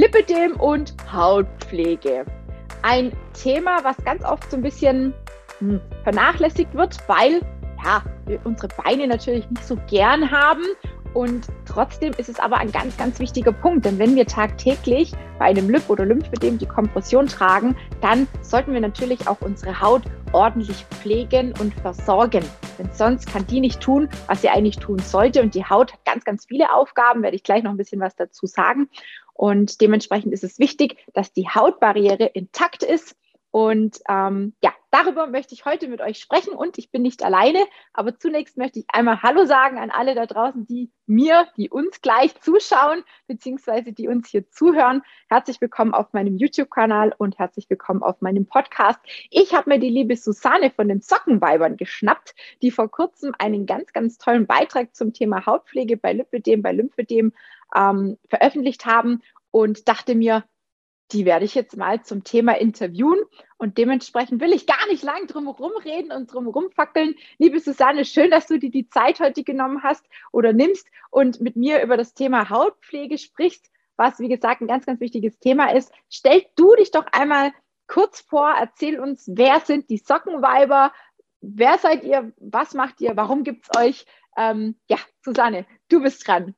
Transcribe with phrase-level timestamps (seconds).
[0.00, 2.24] Lipidem und Hautpflege.
[2.80, 5.12] Ein Thema, was ganz oft so ein bisschen
[5.58, 7.42] hm, vernachlässigt wird, weil
[7.84, 10.62] ja, wir unsere Beine natürlich nicht so gern haben
[11.12, 15.46] und trotzdem ist es aber ein ganz, ganz wichtiger Punkt, denn wenn wir tagtäglich bei
[15.46, 20.84] einem Lip- oder Lymphödem die Kompression tragen, dann sollten wir natürlich auch unsere Haut ordentlich
[20.90, 22.44] pflegen und versorgen.
[22.78, 25.42] Denn sonst kann die nicht tun, was sie eigentlich tun sollte.
[25.42, 28.14] Und die Haut hat ganz, ganz viele Aufgaben, werde ich gleich noch ein bisschen was
[28.14, 28.88] dazu sagen.
[29.40, 33.16] Und dementsprechend ist es wichtig, dass die Hautbarriere intakt ist
[33.52, 37.58] und ähm, ja, darüber möchte ich heute mit euch sprechen und ich bin nicht alleine,
[37.92, 42.00] aber zunächst möchte ich einmal Hallo sagen an alle da draußen, die mir, die uns
[42.00, 45.02] gleich zuschauen, beziehungsweise die uns hier zuhören.
[45.28, 49.00] Herzlich willkommen auf meinem YouTube-Kanal und herzlich willkommen auf meinem Podcast.
[49.30, 53.92] Ich habe mir die liebe Susanne von den Sockenweibern geschnappt, die vor kurzem einen ganz,
[53.92, 57.32] ganz tollen Beitrag zum Thema Hautpflege bei Lipödem, bei Lymphödem
[57.74, 60.44] ähm, veröffentlicht haben und dachte mir,
[61.12, 63.18] die werde ich jetzt mal zum Thema interviewen.
[63.58, 67.14] Und dementsprechend will ich gar nicht lang drum herum reden und drum herum fackeln.
[67.38, 71.56] Liebe Susanne, schön, dass du dir die Zeit heute genommen hast oder nimmst und mit
[71.56, 75.92] mir über das Thema Hautpflege sprichst, was, wie gesagt, ein ganz, ganz wichtiges Thema ist.
[76.08, 77.52] Stell du dich doch einmal
[77.86, 80.92] kurz vor, erzähl uns, wer sind die Sockenweiber?
[81.40, 82.32] Wer seid ihr?
[82.38, 83.16] Was macht ihr?
[83.16, 84.06] Warum gibt es euch?
[84.36, 86.54] Ähm, ja, Susanne, du bist dran.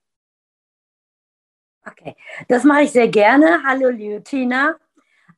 [1.85, 2.15] Okay,
[2.47, 3.65] das mache ich sehr gerne.
[3.67, 4.77] Hallo, liebe Tina.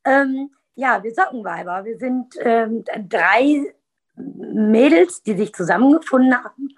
[0.04, 1.86] Ähm, ja, wir Sockenweiber.
[1.86, 3.74] Wir sind ähm, drei
[4.16, 6.68] Mädels, die sich zusammengefunden haben,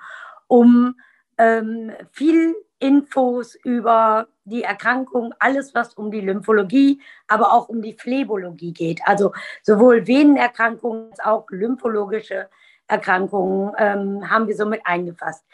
[0.46, 0.94] um
[1.36, 7.94] ähm, viel Infos über die Erkrankung, alles was um die Lymphologie, aber auch um die
[7.94, 9.00] Phlebologie geht.
[9.04, 12.48] Also sowohl Venenerkrankungen als auch lymphologische
[12.86, 15.44] Erkrankungen ähm, haben wir somit eingefasst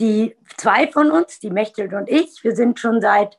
[0.00, 3.38] die zwei von uns, die Mechthild und ich, wir sind schon seit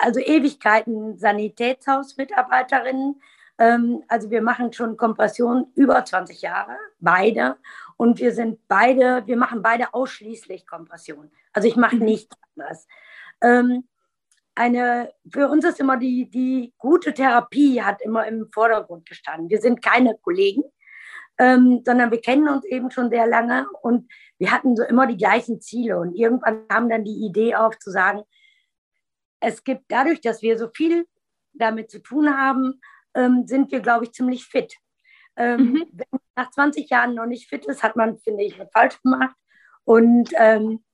[0.00, 3.20] also Ewigkeiten Sanitätshausmitarbeiterinnen.
[3.58, 7.56] Ähm, also wir machen schon Kompression über 20 Jahre, beide.
[7.96, 11.30] Und wir sind beide, wir machen beide ausschließlich Kompression.
[11.52, 12.04] Also ich mache mhm.
[12.04, 12.86] nichts anderes.
[13.42, 13.88] Ähm,
[14.54, 19.50] eine, für uns ist immer die, die gute Therapie hat immer im Vordergrund gestanden.
[19.50, 20.64] Wir sind keine Kollegen,
[21.38, 25.16] ähm, sondern wir kennen uns eben schon sehr lange und wir hatten so immer die
[25.16, 25.98] gleichen Ziele.
[25.98, 28.22] Und irgendwann kam dann die Idee auf zu sagen,
[29.40, 31.06] es gibt dadurch, dass wir so viel
[31.52, 32.80] damit zu tun haben,
[33.14, 34.74] ähm, sind wir, glaube ich, ziemlich fit.
[35.36, 35.86] Ähm, mhm.
[35.92, 39.00] Wenn man nach 20 Jahren noch nicht fit ist, hat man, finde ich, was falsch
[39.02, 39.36] gemacht.
[39.84, 40.84] Und ähm,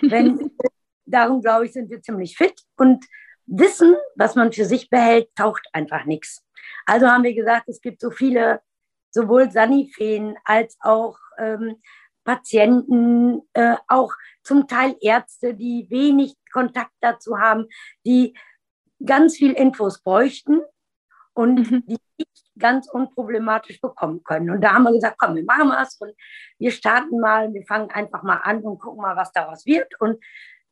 [0.00, 0.50] wenn,
[1.06, 2.60] darum, glaube ich, sind wir ziemlich fit.
[2.76, 3.04] Und
[3.46, 6.42] Wissen, was man für sich behält, taucht einfach nichts.
[6.86, 8.60] Also haben wir gesagt, es gibt so viele,
[9.14, 11.76] sowohl Sanifeen als auch ähm,
[12.24, 17.66] Patienten, äh, auch zum Teil Ärzte, die wenig Kontakt dazu haben,
[18.04, 18.36] die
[19.04, 20.60] ganz viel Infos bräuchten
[21.32, 21.86] und mhm.
[21.86, 24.50] die nicht ganz unproblematisch bekommen können.
[24.50, 26.12] Und da haben wir gesagt, komm, wir machen was und
[26.58, 30.00] wir starten mal, wir fangen einfach mal an und gucken mal, was daraus wird.
[30.00, 30.22] Und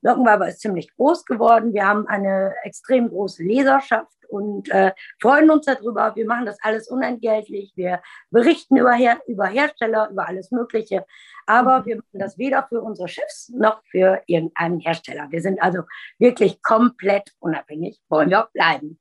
[0.03, 1.73] Lockenweiber ist ziemlich groß geworden.
[1.73, 6.15] Wir haben eine extrem große Leserschaft und äh, freuen uns darüber.
[6.17, 7.73] Wir machen das alles unentgeltlich.
[7.77, 11.07] Wir berichten über, Her über Hersteller, über alles Mögliche.
[11.47, 11.87] Aber mhm.
[11.87, 15.29] wir machen das weder für unsere Chefs noch für irgendeinen Hersteller.
[15.31, 15.83] Wir sind also
[16.19, 18.99] wirklich komplett unabhängig, wollen wir auch bleiben.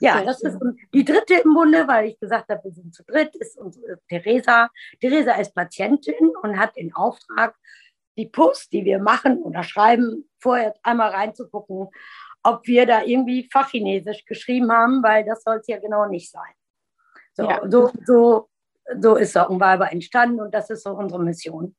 [0.00, 0.58] Ja, das ist
[0.94, 4.70] die dritte im Bunde, weil ich gesagt habe, wir sind zu dritt, ist unsere Theresa.
[5.00, 7.56] Theresa ist Patientin und hat den Auftrag,
[8.18, 11.88] die Posts, die wir machen oder schreiben, vorher einmal reinzugucken,
[12.42, 16.52] ob wir da irgendwie Fachchinesisch geschrieben haben, weil das soll es ja genau nicht sein.
[17.32, 17.60] So, ja.
[17.68, 18.48] so, so,
[19.00, 21.76] so ist Sockenweiber entstanden und das ist so unsere Mission.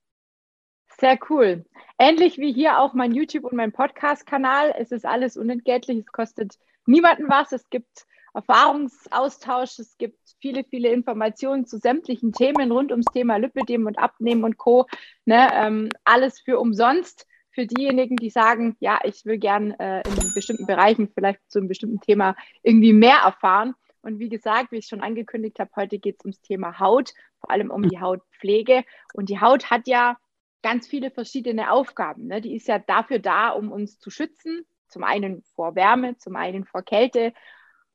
[0.99, 1.65] Sehr cool.
[1.97, 4.73] Ähnlich wie hier auch mein YouTube und mein Podcast-Kanal.
[4.77, 5.99] Es ist alles unentgeltlich.
[5.99, 7.51] Es kostet niemanden was.
[7.51, 9.79] Es gibt Erfahrungsaustausch.
[9.79, 14.57] Es gibt viele, viele Informationen zu sämtlichen Themen rund ums Thema Lipidem und Abnehmen und
[14.57, 14.87] Co.
[15.25, 20.33] Ne, ähm, alles für umsonst für diejenigen, die sagen, ja, ich will gern äh, in
[20.33, 23.73] bestimmten Bereichen vielleicht zu einem bestimmten Thema irgendwie mehr erfahren.
[24.01, 27.11] Und wie gesagt, wie ich schon angekündigt habe, heute geht es ums Thema Haut,
[27.41, 28.83] vor allem um die Hautpflege.
[29.13, 30.17] Und die Haut hat ja
[30.61, 32.27] ganz viele verschiedene Aufgaben.
[32.27, 32.41] Ne?
[32.41, 34.65] Die ist ja dafür da, um uns zu schützen.
[34.87, 37.33] Zum einen vor Wärme, zum einen vor Kälte,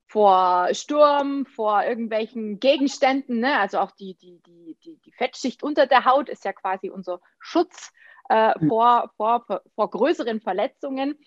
[0.06, 3.40] vor Sturm, vor irgendwelchen Gegenständen.
[3.40, 3.58] Ne?
[3.58, 7.20] Also auch die, die, die, die, die Fettschicht unter der Haut ist ja quasi unser
[7.38, 7.92] Schutz
[8.28, 11.18] äh, vor, vor, vor größeren Verletzungen.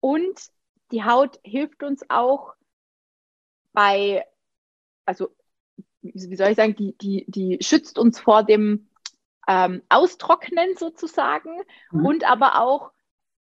[0.00, 0.40] Und
[0.92, 2.54] die Haut hilft uns auch
[3.72, 4.24] bei,
[5.04, 5.34] also
[6.02, 8.88] wie soll ich sagen, die, die, die schützt uns vor dem
[9.48, 11.50] ähm, Austrocknen sozusagen
[11.90, 12.06] mhm.
[12.06, 12.92] und aber auch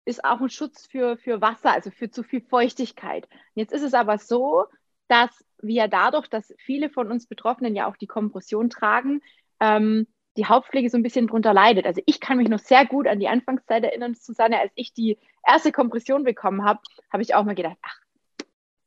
[0.06, 3.26] ist auch ein Schutz für, für Wasser, also für zu viel Feuchtigkeit.
[3.54, 4.66] Jetzt ist es aber so,
[5.08, 9.22] dass wir dadurch, dass viele von uns Betroffenen ja auch die Kompression tragen,
[9.60, 10.06] ähm,
[10.36, 11.86] die Hautpflege so ein bisschen drunter leidet.
[11.86, 15.18] Also ich kann mich noch sehr gut an die Anfangszeit erinnern, Susanne, als ich die
[15.46, 16.80] erste Kompression bekommen habe,
[17.12, 17.98] habe ich auch mal gedacht, ach,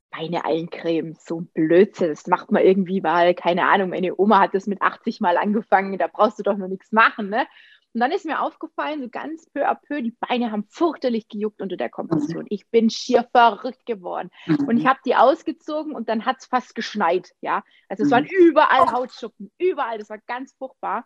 [0.09, 4.55] Beine eincremen, so ein Blödsinn, das macht man irgendwie mal, keine Ahnung, meine Oma hat
[4.55, 7.45] das mit 80 Mal angefangen, da brauchst du doch noch nichts machen, ne?
[7.93, 11.61] Und dann ist mir aufgefallen, so ganz peu à peu, die Beine haben fürchterlich gejuckt
[11.61, 12.43] unter der Kompression.
[12.43, 12.47] Mhm.
[12.49, 14.29] Ich bin schier verrückt geworden.
[14.45, 14.67] Mhm.
[14.67, 17.31] Und ich habe die ausgezogen und dann hat es fast geschneit.
[17.41, 18.13] Ja, also es mhm.
[18.13, 19.97] waren überall Hautschuppen, überall.
[19.97, 21.05] Das war ganz furchtbar.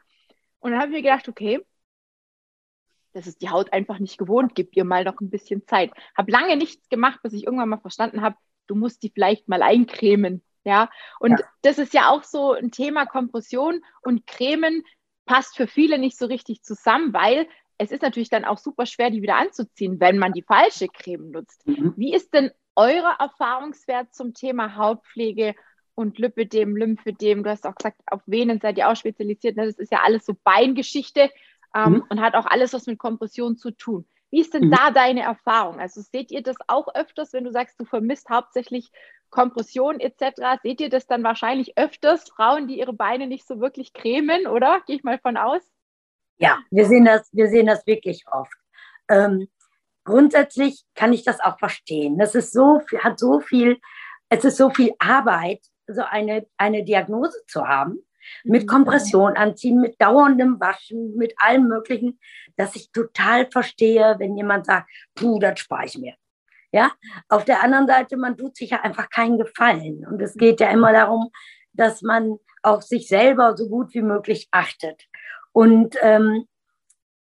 [0.59, 1.65] Und dann habe ich mir gedacht, okay,
[3.13, 5.91] das ist die Haut einfach nicht gewohnt, gib ihr mal noch ein bisschen Zeit.
[6.17, 8.35] Habe lange nichts gemacht, bis ich irgendwann mal verstanden habe,
[8.67, 10.43] du musst die vielleicht mal eincremen.
[10.63, 10.89] Ja,
[11.19, 11.45] und ja.
[11.63, 14.83] das ist ja auch so ein Thema Kompression und Cremen
[15.31, 17.47] passt für viele nicht so richtig zusammen, weil
[17.77, 21.31] es ist natürlich dann auch super schwer, die wieder anzuziehen, wenn man die falsche Creme
[21.31, 21.65] nutzt.
[21.65, 21.93] Mhm.
[21.95, 25.55] Wie ist denn euer Erfahrungswert zum Thema Hautpflege
[25.95, 27.43] und Lipödem, Lymphödem?
[27.43, 29.55] Du hast auch gesagt, auf Venen seid ihr auch spezialisiert.
[29.55, 29.67] Ne?
[29.67, 31.29] Das ist ja alles so Beingeschichte
[31.73, 32.03] ähm, mhm.
[32.09, 34.05] und hat auch alles was mit Kompression zu tun.
[34.31, 34.71] Wie ist denn mhm.
[34.71, 35.79] da deine Erfahrung?
[35.79, 38.91] Also seht ihr das auch öfters, wenn du sagst, du vermisst hauptsächlich
[39.31, 40.61] Kompression etc.
[40.61, 44.81] Seht ihr das dann wahrscheinlich öfters, Frauen, die ihre Beine nicht so wirklich cremen, oder?
[44.85, 45.63] Gehe ich mal von aus?
[46.37, 48.53] Ja, wir sehen das, wir sehen das wirklich oft.
[49.09, 49.47] Ähm,
[50.03, 52.17] grundsätzlich kann ich das auch verstehen.
[52.17, 53.79] Das ist so, hat so viel,
[54.29, 57.99] es ist so viel Arbeit, so eine, eine Diagnose zu haben
[58.43, 58.67] mit mhm.
[58.67, 62.19] Kompression anziehen, mit dauerndem Waschen, mit allem Möglichen,
[62.55, 66.13] dass ich total verstehe, wenn jemand sagt, puh, das spare ich mir.
[66.71, 66.91] Ja,
[67.27, 70.05] auf der anderen Seite, man tut sich ja einfach keinen Gefallen.
[70.05, 71.29] Und es geht ja immer darum,
[71.73, 75.03] dass man auch sich selber so gut wie möglich achtet.
[75.51, 76.45] Und ähm,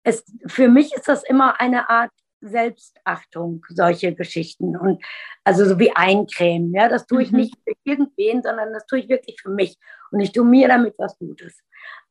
[0.03, 2.11] es, für mich ist das immer eine Art
[2.41, 4.77] Selbstachtung, solche Geschichten.
[4.77, 5.05] Und
[5.45, 7.39] also so wie Eincremen, ja, das tue ich mhm.
[7.39, 9.77] nicht für irgendwen, sondern das tue ich wirklich für mich.
[10.11, 11.61] Und ich tue mir damit was Gutes.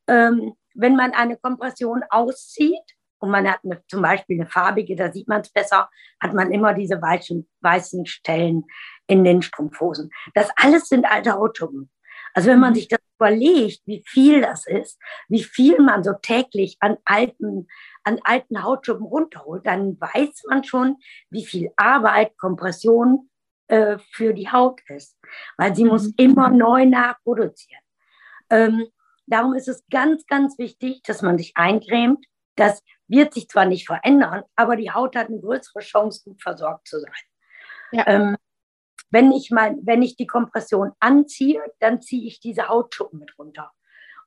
[0.07, 5.12] Ähm, wenn man eine Kompression auszieht und man hat eine, zum Beispiel eine farbige, da
[5.12, 5.89] sieht man es besser,
[6.19, 8.65] hat man immer diese weißen, weißen Stellen
[9.07, 10.12] in den Strumpfhosen.
[10.33, 11.89] Das alles sind alte Hautschuppen.
[12.33, 12.75] Also wenn man mhm.
[12.75, 17.67] sich das überlegt, wie viel das ist, wie viel man so täglich an alten,
[18.03, 20.97] an alten Hautschuppen runterholt, dann weiß man schon,
[21.29, 23.29] wie viel Arbeit Kompression
[23.67, 25.17] äh, für die Haut ist,
[25.57, 25.89] weil sie mhm.
[25.91, 27.81] muss immer neu nachproduzieren.
[28.50, 28.85] Ähm,
[29.27, 32.25] darum ist es ganz, ganz wichtig, dass man sich eincremt.
[32.56, 36.87] Das wird sich zwar nicht verändern, aber die Haut hat eine größere Chance, gut versorgt
[36.87, 37.11] zu sein.
[37.91, 38.07] Ja.
[38.07, 38.37] Ähm,
[39.11, 43.71] wenn ich mein, wenn ich die Kompression anziehe, dann ziehe ich diese Hautschuppen mit runter.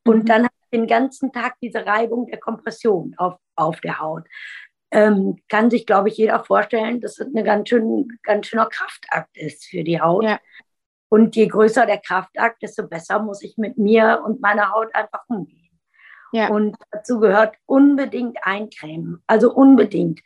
[0.04, 0.26] Und mhm.
[0.26, 4.26] dann habe ich den ganzen Tag diese Reibung der Kompression auf, auf der Haut.
[4.90, 9.36] Ähm, kann sich, glaube ich, jeder vorstellen, dass es ein ganz, schön, ganz schöner Kraftakt
[9.36, 10.24] ist für die Haut.
[10.24, 10.40] Ja.
[11.10, 15.24] Und je größer der Kraftakt, desto besser muss ich mit mir und meiner Haut einfach
[15.28, 15.67] umgehen.
[16.32, 16.48] Ja.
[16.48, 19.22] Und dazu gehört unbedingt eincremen.
[19.26, 20.20] Also unbedingt.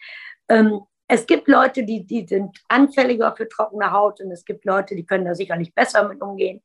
[0.48, 4.96] Ähm, es gibt Leute, die, die sind anfälliger für trockene Haut und es gibt Leute,
[4.96, 6.62] die können da sicherlich besser mit umgehen.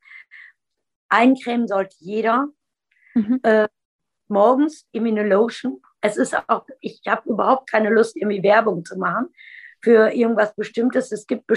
[1.09, 2.47] Eincremen sollte jeder.
[3.13, 3.39] Mhm.
[3.43, 3.67] Äh,
[4.27, 5.81] morgens Immunolotion.
[6.01, 9.27] Es ist auch, ich habe überhaupt keine Lust, irgendwie Werbung zu machen
[9.81, 11.11] für irgendwas Bestimmtes.
[11.11, 11.49] Es gibt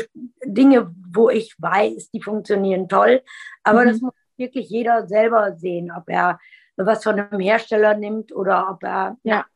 [0.44, 3.22] Dinge, wo ich weiß, die funktionieren toll,
[3.62, 3.88] aber mhm.
[3.88, 6.38] das muss wirklich jeder selber sehen, ob er
[6.86, 9.46] was von einem Hersteller nimmt oder ob er ja.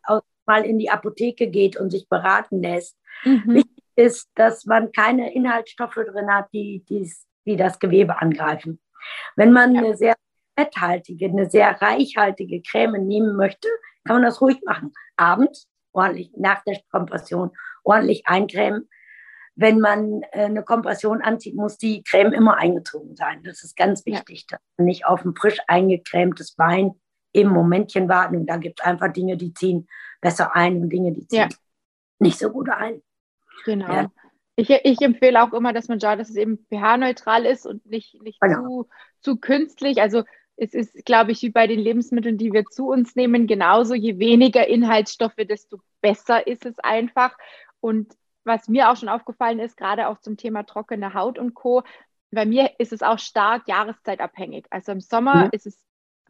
[0.47, 2.99] mal in die Apotheke geht und sich beraten lässt.
[3.25, 3.43] Mhm.
[3.47, 7.11] Wichtig ist, dass man keine Inhaltsstoffe drin hat, die, die,
[7.47, 8.81] die das Gewebe angreifen.
[9.37, 9.83] Wenn man ja.
[9.83, 10.15] eine sehr
[10.59, 13.69] fetthaltige, eine sehr reichhaltige Creme nehmen möchte,
[14.05, 14.93] kann man das ruhig machen.
[15.17, 17.51] Abends, ordentlich nach der Kompression,
[17.83, 18.89] ordentlich eincremen.
[19.57, 23.43] Wenn man äh, eine Kompression anzieht, muss die Creme immer eingezogen sein.
[23.45, 24.57] Das ist ganz wichtig, ja.
[24.57, 27.01] dass man nicht auf ein frisch eingecremtes Bein
[27.35, 28.37] im Momentchen warten.
[28.37, 29.87] Und da gibt es einfach Dinge, die ziehen
[30.21, 31.57] besser ein und Dinge, die ziehen ja.
[32.19, 33.03] nicht so gut ein.
[33.67, 33.93] Genau.
[33.93, 34.11] Ja.
[34.57, 38.23] Ich, ich, empfehle auch immer, dass man schaut, dass es eben pH-neutral ist und nicht,
[38.23, 38.63] nicht genau.
[38.63, 38.89] zu,
[39.21, 40.01] zu künstlich.
[40.01, 40.23] Also
[40.57, 43.95] es ist, glaube ich, wie bei den Lebensmitteln, die wir zu uns nehmen, genauso.
[43.95, 47.37] Je weniger Inhaltsstoffe, desto besser ist es einfach.
[47.81, 48.15] Und
[48.45, 51.83] was mir auch schon aufgefallen ist, gerade auch zum Thema trockene Haut und Co.,
[52.31, 54.67] bei mir ist es auch stark jahreszeitabhängig.
[54.71, 55.51] Also im Sommer mhm.
[55.53, 55.85] ist es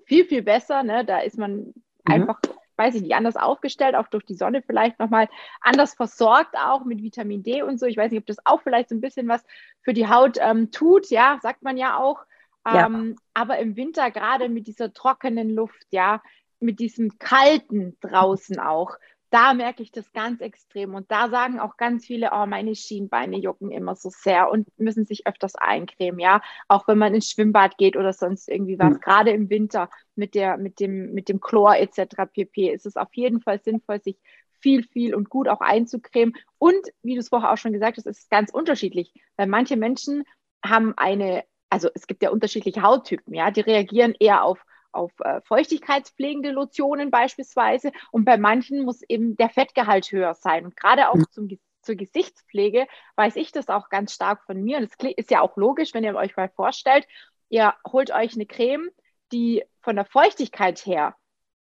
[0.07, 0.83] viel, viel besser.
[0.83, 1.05] Ne?
[1.05, 1.75] Da ist man mhm.
[2.05, 2.41] einfach,
[2.77, 5.29] weiß ich nicht, anders aufgestellt, auch durch die Sonne vielleicht nochmal
[5.61, 7.87] anders versorgt, auch mit Vitamin D und so.
[7.87, 9.45] Ich weiß nicht, ob das auch vielleicht so ein bisschen was
[9.83, 12.25] für die Haut ähm, tut, ja, sagt man ja auch.
[12.67, 12.87] Ja.
[12.87, 16.23] Ähm, aber im Winter, gerade mit dieser trockenen Luft, ja,
[16.61, 18.97] mit diesem Kalten draußen auch,
[19.35, 20.95] da merke ich das ganz extrem.
[20.95, 25.07] Und da sagen auch ganz viele, oh, meine Schienbeine jucken immer so sehr und müssen
[25.07, 26.41] sich öfters eincremen, ja.
[26.69, 28.95] Auch wenn man ins Schwimmbad geht oder sonst irgendwie was.
[28.95, 29.01] Mhm.
[29.01, 32.15] Gerade im Winter mit, der, mit, dem, mit dem Chlor etc.
[32.33, 32.71] pp.
[32.71, 34.21] ist es auf jeden Fall sinnvoll, sich
[34.61, 36.37] viel, viel und gut auch einzucremen.
[36.59, 39.77] Und wie du es vorher auch schon gesagt hast, ist es ganz unterschiedlich, weil manche
[39.77, 40.23] Menschen
[40.65, 44.65] haben eine, also es gibt ja unterschiedliche Hauttypen, ja, die reagieren eher auf
[44.95, 47.93] auf äh, feuchtigkeitspflegende Lotionen beispielsweise.
[48.11, 50.65] Und bei manchen muss eben der Fettgehalt höher sein.
[50.65, 51.49] Und gerade auch zum,
[51.83, 52.87] zur Gesichtspflege
[53.17, 54.79] weiß ich das auch ganz stark von mir.
[54.79, 57.07] Und es ist ja auch logisch, wenn ihr euch mal vorstellt,
[57.49, 58.91] ihr holt euch eine Creme,
[59.33, 61.15] die von der Feuchtigkeit her,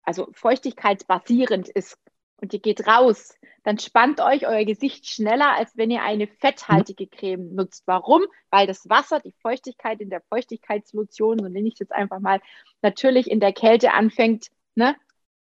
[0.03, 1.99] also feuchtigkeitsbasierend ist
[2.37, 7.07] und ihr geht raus, dann spannt euch euer Gesicht schneller, als wenn ihr eine fetthaltige
[7.07, 7.85] Creme nutzt.
[7.87, 8.23] Warum?
[8.51, 12.41] Weil das Wasser, die Feuchtigkeit in der Feuchtigkeitslotion, so nenne ich es jetzt einfach mal,
[12.83, 14.97] natürlich in der Kälte anfängt, ne,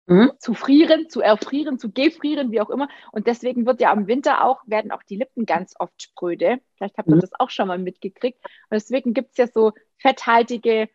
[0.07, 0.31] mhm.
[0.39, 2.87] zu frieren, zu erfrieren, zu gefrieren, wie auch immer.
[3.11, 6.59] Und deswegen wird ja im Winter auch, werden auch die Lippen ganz oft spröde.
[6.75, 7.21] Vielleicht habt ihr mhm.
[7.21, 8.39] das auch schon mal mitgekriegt.
[8.43, 10.89] Und deswegen gibt es ja so fetthaltige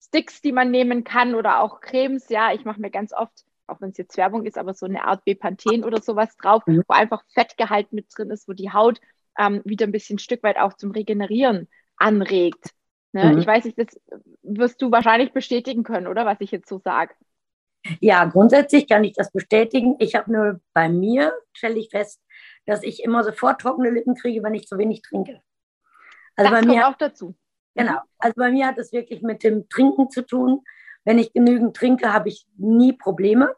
[0.00, 2.28] Sticks, die man nehmen kann oder auch Cremes.
[2.28, 5.04] Ja, ich mache mir ganz oft auch wenn es jetzt Werbung ist, aber so eine
[5.04, 6.82] Art Bepanthen oder sowas drauf, mhm.
[6.86, 9.00] wo einfach Fettgehalt mit drin ist, wo die Haut
[9.38, 12.70] ähm, wieder ein bisschen ein Stück weit auch zum Regenerieren anregt.
[13.12, 13.32] Ne?
[13.32, 13.38] Mhm.
[13.38, 14.00] Ich weiß nicht, das
[14.42, 17.14] wirst du wahrscheinlich bestätigen können, oder was ich jetzt so sage.
[18.00, 19.96] Ja, grundsätzlich kann ich das bestätigen.
[19.98, 22.20] Ich habe nur bei mir, stelle ich fest,
[22.64, 25.40] dass ich immer sofort trockene Lippen kriege, wenn ich zu wenig trinke.
[26.34, 27.36] Also das bei mir auch dazu.
[27.74, 27.92] Genau.
[27.92, 27.98] Mhm.
[28.18, 30.62] Also bei mir hat es wirklich mit dem Trinken zu tun.
[31.06, 33.54] Wenn ich genügend trinke, habe ich nie Probleme.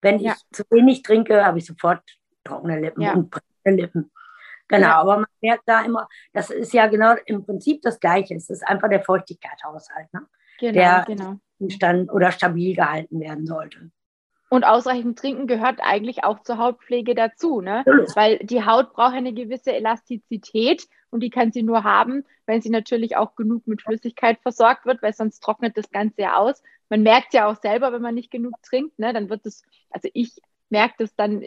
[0.00, 0.32] Wenn ja.
[0.32, 2.02] ich zu wenig trinke, habe ich sofort
[2.44, 3.14] trockene Lippen ja.
[3.14, 4.10] und brennende Lippen.
[4.68, 5.00] Genau, ja.
[5.00, 8.34] aber man merkt da immer, das ist ja genau im Prinzip das Gleiche.
[8.34, 10.26] Es ist einfach der Feuchtigkeitshaushalt, ne?
[10.58, 11.38] genau, der genau.
[11.68, 13.90] Stand oder stabil gehalten werden sollte.
[14.54, 17.82] Und ausreichend trinken gehört eigentlich auch zur Hautpflege dazu, ne?
[18.14, 22.70] Weil die Haut braucht eine gewisse Elastizität und die kann sie nur haben, wenn sie
[22.70, 27.02] natürlich auch genug mit Flüssigkeit versorgt wird, weil sonst trocknet das Ganze ja aus man
[27.02, 30.40] merkt ja auch selber, wenn man nicht genug trinkt, ne, dann wird es, also ich
[30.68, 31.44] merke das dann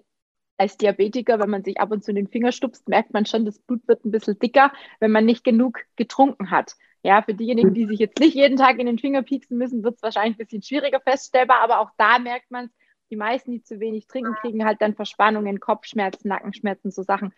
[0.57, 3.45] als Diabetiker, wenn man sich ab und zu in den Finger stupst, merkt man schon,
[3.45, 6.75] das Blut wird ein bisschen dicker, wenn man nicht genug getrunken hat.
[7.03, 9.95] Ja, für diejenigen, die sich jetzt nicht jeden Tag in den Finger pieksen müssen, wird
[9.95, 12.71] es wahrscheinlich ein bisschen schwieriger feststellbar, aber auch da merkt man es,
[13.09, 17.33] die meisten, die zu wenig trinken, kriegen halt dann Verspannungen, Kopfschmerzen, Nackenschmerzen, so Sachen.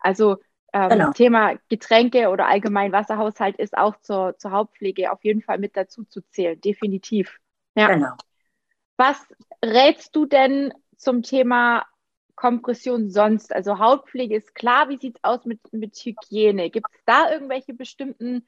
[0.00, 0.38] Also
[0.72, 1.12] ähm, genau.
[1.12, 6.04] Thema Getränke oder allgemein Wasserhaushalt ist auch zur, zur Hauptpflege auf jeden Fall mit dazu
[6.04, 7.38] zu zählen, definitiv.
[7.76, 7.86] Ja.
[7.86, 8.14] Genau.
[8.96, 9.24] Was
[9.64, 11.86] rätst du denn zum Thema
[12.34, 13.54] Kompression sonst?
[13.54, 16.70] Also Hautpflege ist klar, wie sieht es aus mit, mit Hygiene?
[16.70, 18.46] Gibt es da irgendwelche bestimmten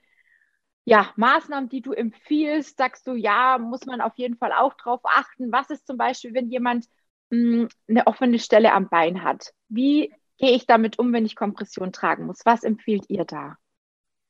[0.87, 2.79] ja, Maßnahmen, die du empfiehlst?
[2.79, 5.51] Sagst du, ja, muss man auf jeden Fall auch drauf achten?
[5.51, 6.87] Was ist zum Beispiel, wenn jemand
[7.31, 9.53] mh, hm, eine offene Stelle am Bein hat?
[9.69, 12.43] Wie gehe ich damit um, wenn ich Kompression tragen muss?
[12.45, 13.57] Was empfiehlt ihr da?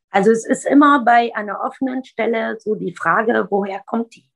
[0.09, 4.31] Also es ist immer bei einer offenen Stelle so die Frage, woher kommt die?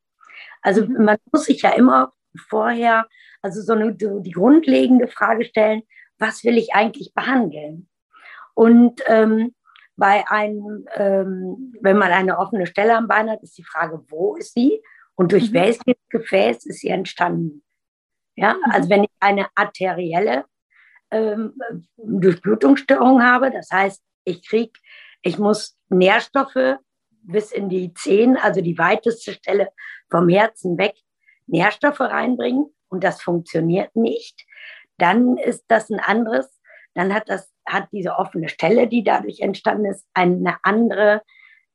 [0.61, 1.05] Also mhm.
[1.05, 2.13] man muss sich ja immer
[2.51, 3.07] vorher,
[3.41, 5.85] also so, eine, die grundlegende Frage stellen,
[6.19, 7.89] was will ich eigentlich behandeln?
[8.53, 9.55] Und ähm,
[10.01, 14.35] bei einem, ähm, wenn man eine offene Stelle am Bein hat, ist die Frage, wo
[14.35, 14.83] ist sie
[15.15, 15.55] und durch mhm.
[15.55, 17.63] welches Gefäß ist sie entstanden?
[18.35, 18.73] Ja, mhm.
[18.73, 20.47] also wenn ich eine arterielle
[21.11, 21.55] ähm,
[21.97, 23.51] Durchblutungsstörung habe.
[23.51, 24.79] Das heißt, ich krieg,
[25.23, 26.79] ich muss Nährstoffe
[27.23, 29.69] bis in die Zehen, also die weiteste Stelle
[30.11, 30.95] vom Herzen weg,
[31.47, 34.47] Nährstoffe reinbringen und das funktioniert nicht.
[34.97, 36.61] Dann ist das ein anderes,
[36.95, 41.23] dann hat das, hat diese offene Stelle, die dadurch entstanden ist, eine andere,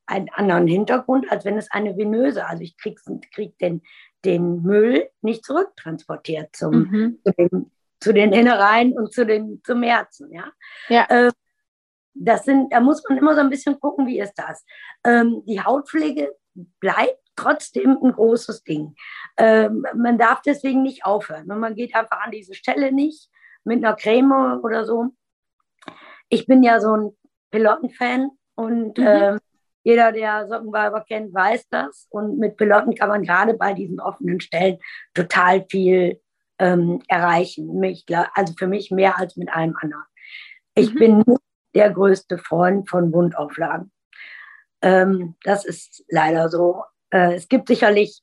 [0.06, 3.00] einen anderen Hintergrund, als wenn es eine venöse, also ich krieg,
[3.34, 3.82] krieg den,
[4.24, 7.20] den Müll nicht zurücktransportiert zum, mhm.
[7.24, 7.72] zu dem
[8.06, 10.32] zu den Innereien und zu den, zum Herzen.
[10.32, 10.52] Ja?
[10.90, 11.06] ja.
[11.10, 11.32] Äh,
[12.14, 14.64] das sind, da muss man immer so ein bisschen gucken, wie ist das.
[15.04, 16.34] Ähm, die Hautpflege
[16.80, 18.96] bleibt trotzdem ein großes Ding.
[19.38, 21.48] Ähm, man darf deswegen nicht aufhören.
[21.48, 23.30] Man geht einfach an diese Stelle nicht
[23.64, 25.08] mit einer Creme oder so.
[26.36, 27.12] Ich bin ja so ein
[27.50, 29.08] Pilotenfan und mhm.
[29.08, 29.38] äh,
[29.84, 32.08] jeder, der Sockenweiber kennt, weiß das.
[32.10, 34.80] Und mit Piloten kann man gerade bei diesen offenen Stellen
[35.14, 36.20] total viel
[36.60, 37.80] ähm, erreichen.
[37.80, 40.04] Mich, also für mich mehr als mit einem anderen.
[40.74, 41.00] Ich mhm.
[41.00, 41.42] bin nicht
[41.74, 43.94] der größte Freund von Wundauflagen.
[44.82, 46.84] Ähm, das ist leider so.
[47.12, 48.22] Äh, es gibt sicherlich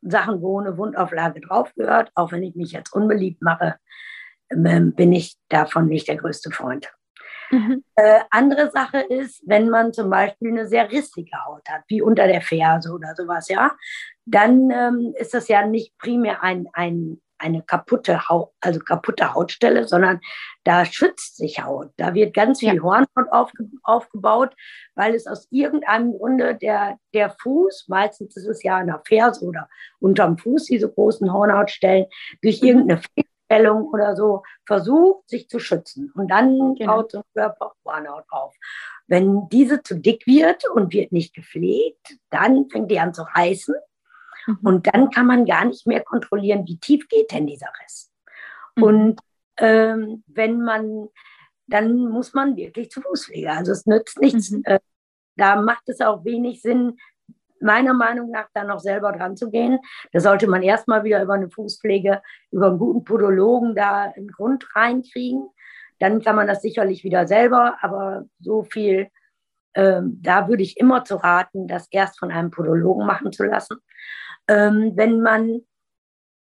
[0.00, 2.12] Sachen, wo eine Wundauflage drauf gehört.
[2.14, 3.74] Auch wenn ich mich jetzt unbeliebt mache,
[4.48, 6.88] ähm, bin ich davon nicht der größte Freund.
[7.50, 7.84] Mhm.
[7.94, 12.26] Äh, andere Sache ist, wenn man zum Beispiel eine sehr rissige Haut hat, wie unter
[12.26, 13.72] der Ferse oder sowas, ja,
[14.24, 19.86] dann ähm, ist das ja nicht primär ein, ein eine kaputte Haut, also kaputte Hautstelle,
[19.86, 20.20] sondern
[20.64, 21.90] da schützt sich Haut.
[21.96, 22.82] Da wird ganz viel ja.
[22.82, 24.54] Hornhaut aufge, aufgebaut,
[24.94, 29.44] weil es aus irgendeinem Grunde der, der Fuß, meistens ist es ja an der Ferse
[29.44, 29.68] oder
[30.00, 32.06] unterm Fuß, diese großen Hornhautstellen,
[32.42, 32.68] durch mhm.
[32.68, 33.02] irgendeine
[33.48, 36.12] Fehlstellung oder so versucht, sich zu schützen.
[36.14, 36.96] Und dann genau.
[36.96, 38.54] baut der Körper Hornhaut auf.
[39.06, 43.74] Wenn diese zu dick wird und wird nicht gepflegt, dann fängt die an zu reißen.
[44.46, 44.58] Mhm.
[44.62, 48.10] Und dann kann man gar nicht mehr kontrollieren, wie tief geht denn dieser Riss.
[48.76, 48.82] Mhm.
[48.82, 49.20] Und
[49.56, 51.08] ähm, wenn man,
[51.66, 53.50] dann muss man wirklich zu Fußpflege.
[53.50, 54.50] Also es nützt nichts.
[54.50, 54.62] Mhm.
[54.64, 54.80] Äh,
[55.36, 56.98] da macht es auch wenig Sinn,
[57.60, 59.78] meiner Meinung nach da noch selber dran zu gehen.
[60.12, 64.66] Da sollte man erstmal wieder über eine Fußpflege, über einen guten Podologen da einen Grund
[64.74, 65.48] reinkriegen.
[65.98, 69.08] Dann kann man das sicherlich wieder selber, aber so viel,
[69.74, 73.78] ähm, da würde ich immer zu raten, das erst von einem Podologen machen zu lassen.
[74.46, 75.60] Ähm, wenn man,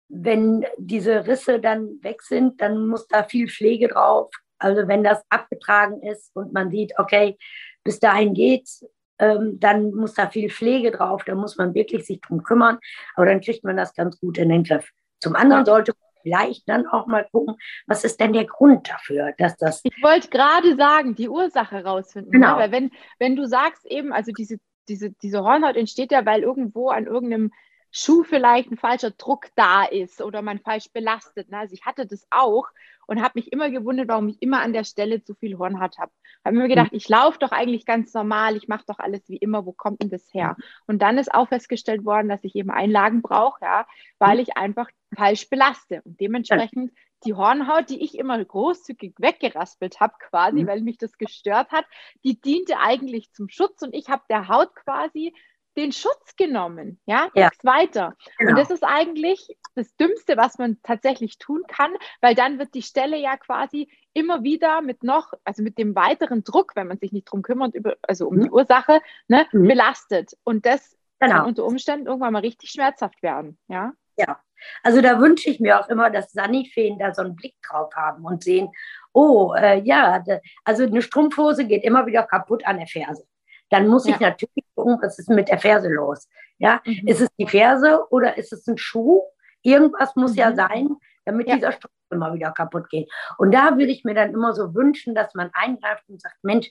[0.10, 4.30] wenn diese Risse dann weg sind, dann muss da viel Pflege drauf.
[4.60, 7.38] Also wenn das abgetragen ist und man sieht, okay,
[7.84, 8.86] bis dahin geht's,
[9.20, 12.78] ähm, dann muss da viel Pflege drauf, da muss man wirklich sich drum kümmern,
[13.16, 14.92] aber dann kriegt man das ganz gut in den Griff.
[15.20, 17.56] Zum anderen sollte man vielleicht dann auch mal gucken,
[17.88, 19.82] was ist denn der Grund dafür, dass das.
[19.84, 22.32] Ich wollte gerade sagen, die Ursache rausfinden.
[22.32, 22.40] Ne?
[22.40, 22.56] Genau.
[22.56, 22.64] Ne?
[22.64, 24.58] Weil wenn, wenn du sagst eben, also diese,
[24.90, 27.52] diese, diese Hornhaut entsteht ja, weil irgendwo an irgendeinem
[27.92, 31.50] Schuh vielleicht ein falscher Druck da ist oder man falsch belastet.
[31.50, 31.58] Ne?
[31.58, 32.68] Also ich hatte das auch
[33.08, 36.12] und habe mich immer gewundert, warum ich immer an der Stelle zu viel Hornhaut habe.
[36.46, 36.98] Habe mir gedacht, mhm.
[36.98, 40.10] ich laufe doch eigentlich ganz normal, ich mache doch alles wie immer, wo kommt denn
[40.10, 40.56] das her?
[40.86, 43.88] Und dann ist auch festgestellt worden, dass ich eben Einlagen brauche, ja,
[44.20, 44.42] weil mhm.
[44.42, 46.02] ich einfach falsch belaste.
[46.04, 46.92] Und dementsprechend
[47.26, 51.86] die Hornhaut, die ich immer großzügig weggeraspelt habe, quasi, weil mich das gestört hat,
[52.24, 55.34] die diente eigentlich zum Schutz und ich habe der Haut quasi
[55.78, 57.50] den Schutz genommen, ja, ja.
[57.64, 58.16] weiter.
[58.38, 58.52] Genau.
[58.52, 62.82] Und das ist eigentlich das Dümmste, was man tatsächlich tun kann, weil dann wird die
[62.82, 67.12] Stelle ja quasi immer wieder mit noch, also mit dem weiteren Druck, wenn man sich
[67.12, 68.44] nicht drum kümmert, über, also um mhm.
[68.44, 69.68] die Ursache, ne, mhm.
[69.68, 70.36] belastet.
[70.44, 71.36] Und das genau.
[71.36, 73.94] kann unter Umständen irgendwann mal richtig schmerzhaft werden, ja.
[74.20, 74.40] Ja,
[74.82, 78.26] also da wünsche ich mir auch immer, dass Sanifeen da so einen Blick drauf haben
[78.26, 78.70] und sehen,
[79.14, 80.24] oh, äh, ja,
[80.64, 83.28] also eine Strumpfhose geht immer wieder kaputt an der Ferse
[83.70, 84.16] dann muss ja.
[84.16, 86.30] ich natürlich gucken, was ist mit der Ferse los.
[86.60, 87.08] Ja, mhm.
[87.08, 89.24] ist es die Ferse oder ist es ein Schuh?
[89.64, 90.38] Irgendwas muss mhm.
[90.38, 90.90] ja sein,
[91.26, 91.56] damit ja.
[91.56, 93.12] dieser Strumpf immer wieder kaputt geht.
[93.38, 96.70] Und da würde ich mir dann immer so wünschen, dass man eingreift und sagt, Mensch,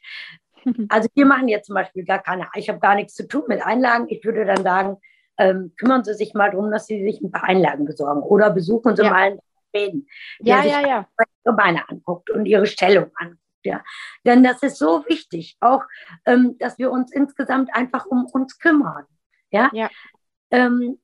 [0.88, 3.64] also wir machen jetzt zum Beispiel gar keine, ich habe gar nichts zu tun mit
[3.64, 4.06] Einlagen.
[4.08, 4.96] Ich würde dann sagen,
[5.38, 8.96] ähm, kümmern Sie sich mal darum, dass Sie sich ein paar Einlagen besorgen oder besuchen
[8.96, 9.10] Sie ja.
[9.10, 9.40] mal einen
[9.70, 10.08] Schweden,
[10.40, 11.08] der ja, sich ja, ja.
[11.44, 13.40] ihre Beine anguckt und ihre Stellung anguckt.
[13.66, 13.84] Ja.
[14.24, 15.82] Denn das ist so wichtig, auch,
[16.24, 19.04] ähm, dass wir uns insgesamt einfach um uns kümmern.
[19.50, 19.70] Ja.
[19.72, 19.90] ja.
[20.50, 20.98] Ähm,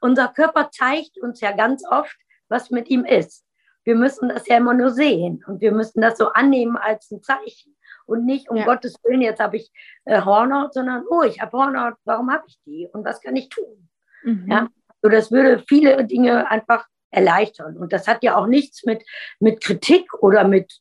[0.00, 2.16] unser Körper zeigt uns ja ganz oft,
[2.48, 3.44] was mit ihm ist.
[3.84, 7.22] Wir müssen das ja immer nur sehen und wir müssen das so annehmen als ein
[7.22, 7.76] Zeichen
[8.06, 8.64] und nicht um ja.
[8.64, 9.70] Gottes Willen, jetzt habe ich
[10.04, 13.48] äh, Hornhaut, sondern oh, ich habe Hornhaut, warum habe ich die und was kann ich
[13.48, 13.88] tun?
[14.24, 14.46] Mhm.
[14.50, 14.68] Ja,
[15.02, 19.04] so das würde viele Dinge einfach erleichtern und das hat ja auch nichts mit,
[19.38, 20.80] mit Kritik oder mit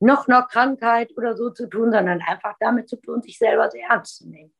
[0.00, 3.88] noch einer Krankheit oder so zu tun, sondern einfach damit zu tun, sich selber sehr
[3.88, 4.52] ernst zu nehmen.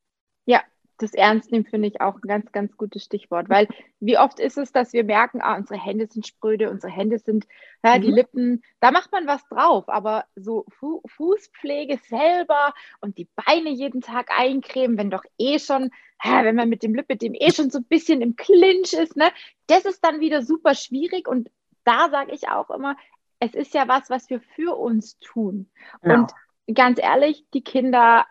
[0.45, 0.61] Ja,
[0.97, 3.67] das Ernstnehmen finde ich auch ein ganz, ganz gutes Stichwort, weil
[3.99, 7.47] wie oft ist es, dass wir merken, ah, unsere Hände sind spröde, unsere Hände sind,
[7.83, 8.01] ja, mhm.
[8.01, 13.69] die Lippen, da macht man was drauf, aber so Fu Fußpflege selber und die Beine
[13.69, 15.91] jeden Tag eincremen, wenn doch eh schon,
[16.23, 18.93] ja, wenn man mit dem Lip, mit dem eh schon so ein bisschen im Clinch
[18.93, 19.31] ist, ne,
[19.67, 21.49] das ist dann wieder super schwierig und
[21.83, 22.97] da sage ich auch immer,
[23.39, 25.69] es ist ja was, was wir für uns tun.
[26.03, 26.15] Ja.
[26.15, 26.31] Und
[26.73, 28.25] ganz ehrlich, die Kinder,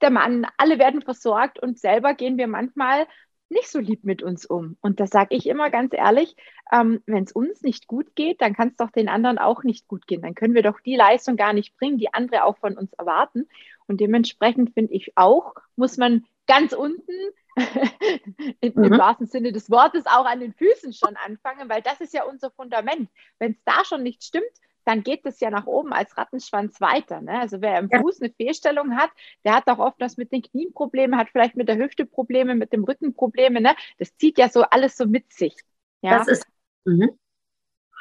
[0.00, 3.06] der Mann, alle werden versorgt und selber gehen wir manchmal
[3.48, 4.76] nicht so lieb mit uns um.
[4.80, 6.36] Und das sage ich immer ganz ehrlich,
[6.72, 9.86] ähm, wenn es uns nicht gut geht, dann kann es doch den anderen auch nicht
[9.88, 10.22] gut gehen.
[10.22, 13.48] Dann können wir doch die Leistung gar nicht bringen, die andere auch von uns erwarten.
[13.86, 17.12] Und dementsprechend finde ich auch, muss man ganz unten
[18.60, 18.84] im, mhm.
[18.84, 22.24] im wahrsten Sinne des Wortes auch an den Füßen schon anfangen, weil das ist ja
[22.24, 23.08] unser Fundament.
[23.38, 24.44] Wenn es da schon nicht stimmt,
[24.84, 27.20] dann geht es ja nach oben als Rattenschwanz weiter.
[27.20, 27.38] Ne?
[27.40, 29.10] Also wer im Fuß eine Fehlstellung hat,
[29.44, 32.54] der hat auch oft was mit den Knien Probleme, hat vielleicht mit der Hüfte Probleme,
[32.54, 33.60] mit dem Rücken Probleme.
[33.60, 33.74] Ne?
[33.98, 35.54] Das zieht ja so alles so mit sich.
[36.02, 36.18] Ja?
[36.18, 36.46] Das ist.
[36.84, 37.18] Mhm.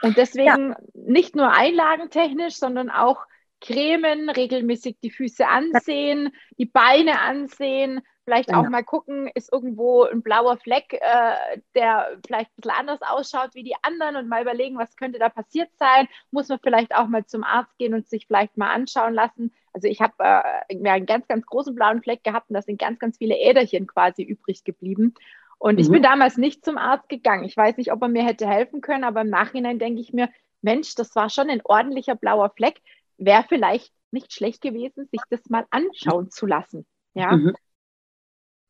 [0.02, 0.78] Und deswegen ja.
[0.94, 3.26] nicht nur einlagentechnisch, sondern auch
[3.62, 8.62] cremen, regelmäßig die Füße ansehen, die Beine ansehen, vielleicht genau.
[8.62, 13.52] auch mal gucken, ist irgendwo ein blauer Fleck, äh, der vielleicht ein bisschen anders ausschaut
[13.54, 16.08] wie die anderen und mal überlegen, was könnte da passiert sein.
[16.32, 19.54] Muss man vielleicht auch mal zum Arzt gehen und sich vielleicht mal anschauen lassen.
[19.74, 23.00] Also ich habe äh, einen ganz, ganz großen blauen Fleck gehabt und da sind ganz,
[23.00, 25.16] ganz viele Äderchen quasi übrig geblieben.
[25.58, 25.80] Und mhm.
[25.80, 27.44] ich bin damals nicht zum Arzt gegangen.
[27.44, 30.30] Ich weiß nicht, ob er mir hätte helfen können, aber im Nachhinein denke ich mir,
[30.62, 32.82] Mensch, das war schon ein ordentlicher blauer Fleck.
[33.18, 36.86] Wäre vielleicht nicht schlecht gewesen, sich das mal anschauen zu lassen.
[37.14, 37.36] Ja.
[37.36, 37.54] Mhm.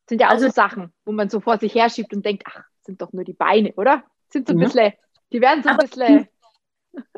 [0.08, 2.62] Sind ja auch also, so Sachen, wo man so vor sich herschiebt und denkt, ach,
[2.82, 4.04] sind doch nur die Beine, oder?
[4.28, 4.92] Sind so ein bisschen,
[5.32, 6.28] die werden so ein bisschen.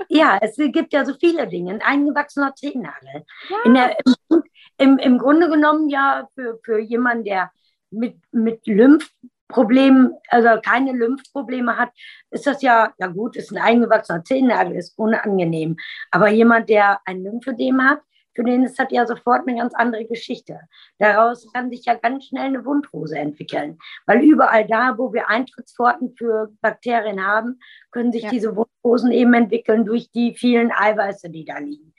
[0.09, 1.73] Ja, es gibt ja so viele Dinge.
[1.73, 3.27] Ein eingewachsener Zehennagel.
[3.49, 3.73] Ja.
[3.73, 3.97] Der,
[4.31, 4.43] im,
[4.79, 7.51] im, Im Grunde genommen ja für, für jemanden, der
[7.91, 11.91] mit, mit Lymphproblemen, also keine Lymphprobleme hat,
[12.31, 15.77] ist das ja, ja gut, ist ein eingewachsener Zehennagel, ist unangenehm.
[16.11, 18.01] Aber jemand, der ein Lymphödem hat,
[18.37, 20.61] für den ist das ja sofort eine ganz andere Geschichte.
[20.99, 26.15] Daraus kann sich ja ganz schnell eine Wundhose entwickeln, weil überall da, wo wir Eintrittspforten
[26.17, 27.59] für Bakterien haben,
[27.91, 28.31] können sich ja.
[28.31, 31.95] diese Wundhosen eben entwickeln durch die vielen Eiweiße, die da liegen.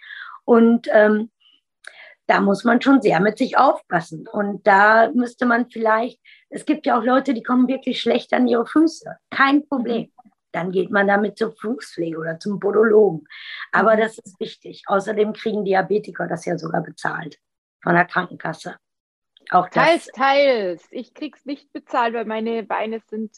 [0.45, 1.31] Und ähm,
[2.27, 4.27] da muss man schon sehr mit sich aufpassen.
[4.31, 6.19] Und da müsste man vielleicht,
[6.49, 9.17] es gibt ja auch Leute, die kommen wirklich schlecht an ihre Füße.
[9.31, 10.11] Kein Problem.
[10.57, 13.27] Dann geht man damit zur Fußpflege oder zum Podologen.
[13.71, 13.99] Aber mhm.
[13.99, 14.81] das ist wichtig.
[14.87, 17.37] Außerdem kriegen Diabetiker das ja sogar bezahlt
[17.83, 18.75] von der Krankenkasse.
[19.51, 20.83] Auch teils, teils.
[20.89, 23.37] Ich krieg's nicht bezahlt, weil meine Beine sind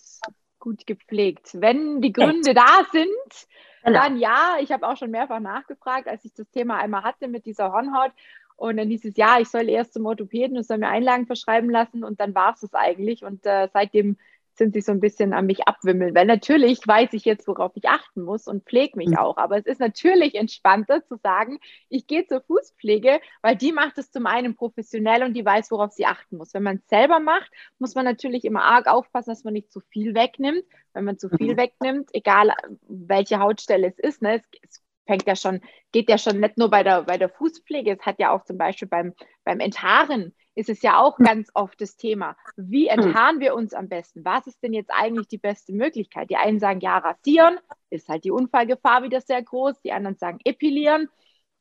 [0.59, 1.49] gut gepflegt.
[1.55, 3.47] Wenn die Gründe da sind,
[3.83, 3.99] genau.
[3.99, 4.55] dann ja.
[4.61, 8.11] Ich habe auch schon mehrfach nachgefragt, als ich das Thema einmal hatte mit dieser Hornhaut.
[8.55, 11.69] Und dann hieß es, ja, ich soll erst zum Orthopäden und soll mir Einlagen verschreiben
[11.69, 12.05] lassen.
[12.05, 13.25] Und dann war es das eigentlich.
[13.25, 14.17] Und äh, seitdem
[14.59, 16.13] sind sie so ein bisschen an mich abwimmeln.
[16.13, 19.17] Weil natürlich weiß ich jetzt, worauf ich achten muss und pflege mich mhm.
[19.17, 19.37] auch.
[19.37, 21.57] Aber es ist natürlich entspannter zu sagen,
[21.89, 25.91] ich gehe zur Fußpflege, weil die macht es zum einen professionell und die weiß, worauf
[25.91, 26.53] sie achten muss.
[26.53, 29.79] Wenn man es selber macht, muss man natürlich immer arg aufpassen, dass man nicht zu
[29.79, 30.63] viel wegnimmt.
[30.93, 31.57] Wenn man zu viel mhm.
[31.57, 32.53] wegnimmt, egal
[32.87, 36.69] welche Hautstelle es ist, ne, es, es fängt ja schon, geht ja schon nicht nur
[36.69, 40.69] bei der, bei der Fußpflege, es hat ja auch zum Beispiel beim, beim Enthaaren ist
[40.69, 42.35] es ja auch ganz oft das Thema.
[42.57, 42.99] Wie hm.
[42.99, 44.25] enthaaren wir uns am besten?
[44.25, 46.29] Was ist denn jetzt eigentlich die beste Möglichkeit?
[46.29, 49.81] Die einen sagen, ja, rasieren, ist halt die Unfallgefahr wieder sehr groß.
[49.81, 51.09] Die anderen sagen, epilieren.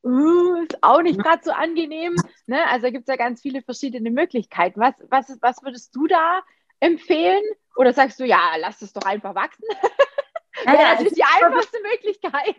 [0.05, 2.15] Uh, ist auch nicht gerade so angenehm.
[2.47, 2.59] Ne?
[2.69, 4.81] Also gibt es ja ganz viele verschiedene Möglichkeiten.
[4.81, 6.41] Was, was, was würdest du da
[6.81, 7.43] empfehlen?
[7.77, 9.65] Oder sagst du, ja, lass es doch einfach wachsen?
[10.65, 12.57] Ja, ja, das ist die einfachste Möglichkeit.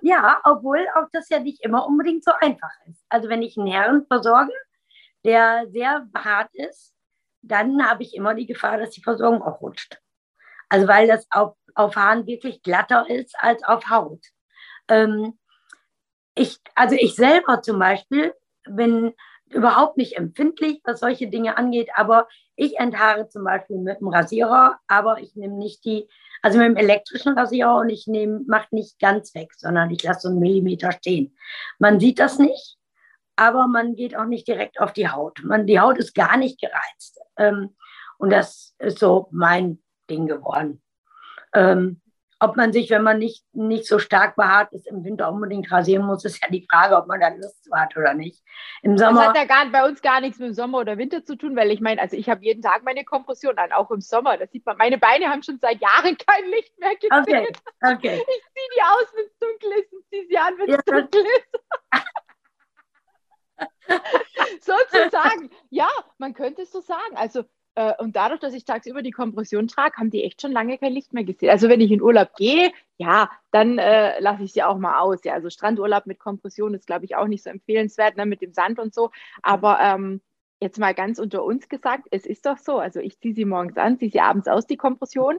[0.00, 3.04] Ja, obwohl auch das ja nicht immer unbedingt so einfach ist.
[3.10, 4.52] Also wenn ich einen Herren versorge,
[5.24, 6.94] der sehr hart ist,
[7.42, 10.00] dann habe ich immer die Gefahr, dass die Versorgung auch rutscht.
[10.68, 14.24] Also weil das auf, auf Haaren wirklich glatter ist als auf Haut.
[14.88, 15.38] Ähm,
[16.34, 18.32] ich, also ich selber zum Beispiel
[18.64, 19.12] bin
[19.50, 24.78] überhaupt nicht empfindlich, was solche Dinge angeht, aber ich enthaare zum Beispiel mit dem Rasierer,
[24.86, 26.08] aber ich nehme nicht die,
[26.40, 30.20] also mit dem elektrischen Rasierer und ich nehme, mache nicht ganz weg, sondern ich lasse
[30.20, 31.36] so einen Millimeter stehen.
[31.78, 32.78] Man sieht das nicht,
[33.36, 35.40] aber man geht auch nicht direkt auf die Haut.
[35.44, 37.20] Man, die Haut ist gar nicht gereizt.
[37.36, 37.74] Ähm,
[38.18, 40.82] und das ist so mein Ding geworden.
[41.54, 42.02] Ähm,
[42.42, 46.04] ob man sich, wenn man nicht, nicht so stark behaart ist, im Winter unbedingt rasieren
[46.04, 48.42] muss, ist ja die Frage, ob man da Lust hat oder nicht.
[48.82, 51.36] Im Sommer, das hat ja gar, bei uns gar nichts mit Sommer oder Winter zu
[51.36, 54.38] tun, weil ich meine, also ich habe jeden Tag meine Kompression an, auch im Sommer.
[54.38, 57.46] Das sieht man, meine Beine haben schon seit Jahren kein Licht mehr gesehen.
[57.80, 58.16] Okay, okay.
[58.16, 61.00] Ich ziehe die aus, wenn es dunkel ist und ziehe sie an, wenn es ja,
[61.00, 61.60] dunkel ist.
[64.60, 65.50] Sozusagen.
[65.70, 67.16] Ja, man könnte es so sagen.
[67.16, 67.44] Also,
[67.74, 70.92] äh, und dadurch, dass ich tagsüber die Kompression trage, haben die echt schon lange kein
[70.92, 71.50] Licht mehr gesehen.
[71.50, 75.24] Also, wenn ich in Urlaub gehe, ja, dann äh, lasse ich sie auch mal aus.
[75.24, 78.52] Ja, also Strandurlaub mit Kompression ist, glaube ich, auch nicht so empfehlenswert, ne, mit dem
[78.52, 79.10] Sand und so.
[79.42, 80.20] Aber ähm,
[80.60, 82.78] jetzt mal ganz unter uns gesagt, es ist doch so.
[82.78, 85.38] Also, ich ziehe sie morgens an, ziehe sie abends aus, die Kompression.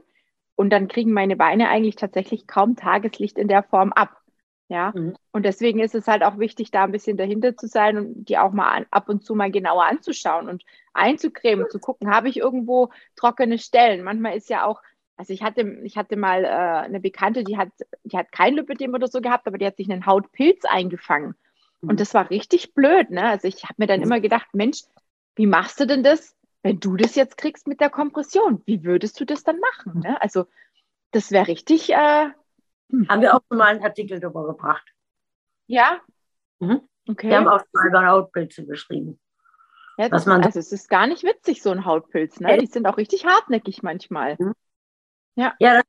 [0.56, 4.23] Und dann kriegen meine Beine eigentlich tatsächlich kaum Tageslicht in der Form ab.
[4.68, 5.14] Ja, mhm.
[5.32, 8.38] und deswegen ist es halt auch wichtig, da ein bisschen dahinter zu sein und die
[8.38, 12.38] auch mal an, ab und zu mal genauer anzuschauen und einzucremen, zu gucken, habe ich
[12.38, 14.02] irgendwo trockene Stellen.
[14.02, 14.80] Manchmal ist ja auch,
[15.16, 17.68] also ich hatte, ich hatte mal äh, eine Bekannte, die hat,
[18.04, 21.34] die hat kein Lipödem oder so gehabt, aber die hat sich einen Hautpilz eingefangen.
[21.82, 21.90] Mhm.
[21.90, 23.28] Und das war richtig blöd, ne?
[23.28, 24.06] Also ich habe mir dann mhm.
[24.06, 24.84] immer gedacht, Mensch,
[25.36, 28.62] wie machst du denn das, wenn du das jetzt kriegst mit der Kompression?
[28.64, 30.00] Wie würdest du das dann machen?
[30.00, 30.20] Ne?
[30.22, 30.46] Also
[31.10, 32.30] das wäre richtig äh.
[33.08, 34.86] Haben wir auch schon mal einen Artikel darüber gebracht.
[35.66, 36.00] Ja?
[36.60, 36.88] Mhm.
[37.08, 37.28] Okay.
[37.28, 39.20] Wir haben auch schon mal über Hautpilze beschrieben.
[39.96, 42.40] Ja, was man also es ist gar nicht witzig, so ein Hautpilz.
[42.40, 42.58] Ne?
[42.58, 44.36] Die sind auch richtig hartnäckig manchmal.
[44.38, 44.54] Mhm.
[45.36, 45.54] Ja.
[45.58, 45.82] ja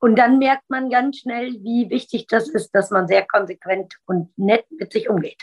[0.00, 4.36] und dann merkt man ganz schnell, wie wichtig das ist, dass man sehr konsequent und
[4.38, 5.42] nett mit sich umgeht.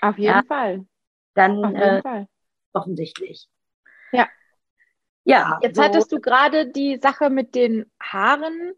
[0.00, 0.86] Auf jeden ja, Fall.
[1.34, 2.28] Dann Auf jeden äh, Fall.
[2.72, 3.48] offensichtlich.
[4.12, 4.28] Ja.
[5.24, 5.58] Ja.
[5.62, 5.82] Jetzt so.
[5.82, 8.72] hattest du gerade die Sache mit den Haaren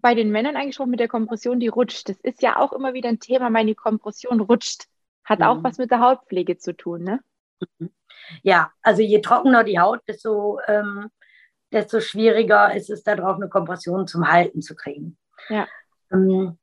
[0.00, 2.08] bei den Männern angesprochen mit der Kompression, die rutscht.
[2.08, 4.86] Das ist ja auch immer wieder ein Thema, meine Kompression rutscht.
[5.24, 5.44] Hat mhm.
[5.46, 7.20] auch was mit der Hautpflege zu tun, ne?
[8.42, 11.10] Ja, also je trockener die Haut, desto ähm,
[11.72, 15.18] desto schwieriger ist es darauf, eine Kompression zum Halten zu kriegen.
[15.48, 15.66] Ja.
[16.12, 16.58] Ähm,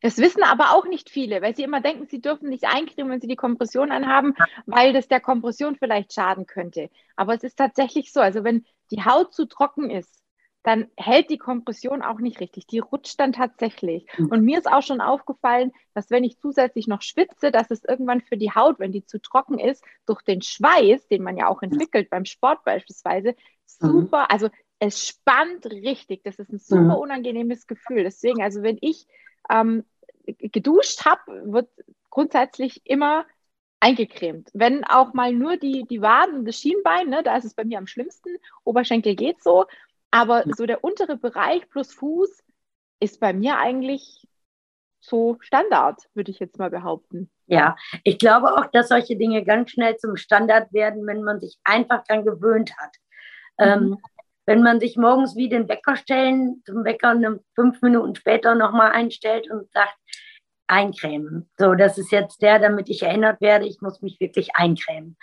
[0.00, 3.20] das wissen aber auch nicht viele, weil sie immer denken, sie dürfen nicht eincremen, wenn
[3.20, 4.34] sie die Kompression anhaben,
[4.66, 6.88] weil das der Kompression vielleicht schaden könnte.
[7.16, 10.17] Aber es ist tatsächlich so, also wenn die Haut zu trocken ist,
[10.68, 12.66] dann hält die Kompression auch nicht richtig.
[12.66, 14.04] Die rutscht dann tatsächlich.
[14.18, 14.26] Mhm.
[14.26, 18.20] Und mir ist auch schon aufgefallen, dass wenn ich zusätzlich noch schwitze, dass es irgendwann
[18.20, 21.62] für die Haut, wenn die zu trocken ist, durch den Schweiß, den man ja auch
[21.62, 23.30] entwickelt beim Sport beispielsweise,
[23.80, 23.92] mhm.
[23.92, 26.22] super, also es spannt richtig.
[26.22, 27.00] Das ist ein super mhm.
[27.00, 28.02] unangenehmes Gefühl.
[28.02, 29.06] Deswegen, also wenn ich
[29.48, 29.86] ähm,
[30.26, 31.70] geduscht habe, wird
[32.10, 33.24] grundsätzlich immer
[33.80, 34.50] eingecremt.
[34.52, 37.78] Wenn auch mal nur die, die Waden, das Schienbein, ne, da ist es bei mir
[37.78, 38.36] am schlimmsten.
[38.64, 39.64] Oberschenkel geht so.
[40.10, 42.42] Aber so der untere Bereich plus Fuß
[43.00, 44.26] ist bei mir eigentlich
[45.00, 47.30] so Standard, würde ich jetzt mal behaupten.
[47.46, 51.58] Ja, ich glaube auch, dass solche Dinge ganz schnell zum Standard werden, wenn man sich
[51.64, 52.96] einfach daran gewöhnt hat.
[53.58, 53.66] Mhm.
[53.66, 53.98] Ähm,
[54.46, 57.14] wenn man sich morgens wie den Wecker stellen, zum Wecker
[57.54, 59.94] fünf Minuten später nochmal einstellt und sagt,
[60.68, 61.48] eincremen.
[61.58, 65.16] So, das ist jetzt der, damit ich erinnert werde, ich muss mich wirklich eincremen.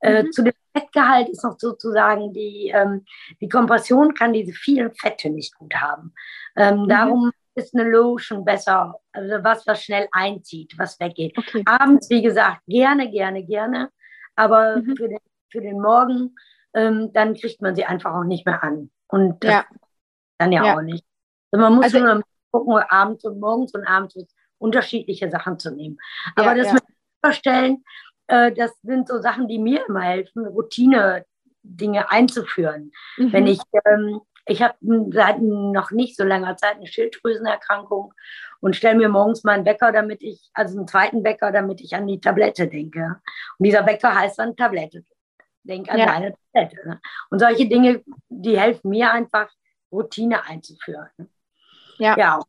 [0.00, 0.28] Äh, mhm.
[0.28, 3.04] Äh, zu dem Fettgehalt ist noch sozusagen die, ähm,
[3.40, 6.12] die Kompression kann diese vielen Fette nicht gut haben.
[6.56, 6.88] Ähm, mhm.
[6.88, 11.36] Darum ist eine Lotion besser, also was, was schnell einzieht, was weggeht.
[11.36, 11.62] Okay.
[11.66, 13.90] Abends, wie gesagt, gerne, gerne, gerne,
[14.36, 14.96] aber mhm.
[14.96, 15.18] für, den,
[15.50, 16.36] für den Morgen,
[16.74, 18.90] ähm, dann kriegt man sie einfach auch nicht mehr an.
[19.08, 19.64] Und das ja.
[20.38, 20.76] dann ja, ja.
[20.76, 21.04] auch nicht.
[21.50, 24.14] Also man muss also, nur gucken, abends und morgens und abends
[24.58, 25.98] unterschiedliche Sachen zu nehmen.
[26.36, 26.72] Aber ja, das ja.
[26.74, 26.82] mit
[27.22, 27.84] vorstellen,
[28.28, 32.92] äh, das sind so Sachen, die mir immer helfen, Routine-Dinge einzuführen.
[33.16, 33.32] Mhm.
[33.32, 34.74] Wenn ich, ähm, ich habe
[35.10, 38.14] seit noch nicht so langer Zeit eine Schilddrüsenerkrankung
[38.60, 41.94] und stelle mir morgens mal einen Wecker, damit ich, also einen zweiten Wecker, damit ich
[41.94, 43.20] an die Tablette denke.
[43.58, 45.04] Und dieser Wecker heißt dann Tablette.
[45.64, 46.06] Denk an ja.
[46.06, 46.88] deine Tablette.
[46.88, 47.00] Ne?
[47.30, 49.50] Und solche Dinge, die helfen mir einfach,
[49.90, 51.08] Routine einzuführen.
[51.98, 52.16] Ja.
[52.16, 52.40] ja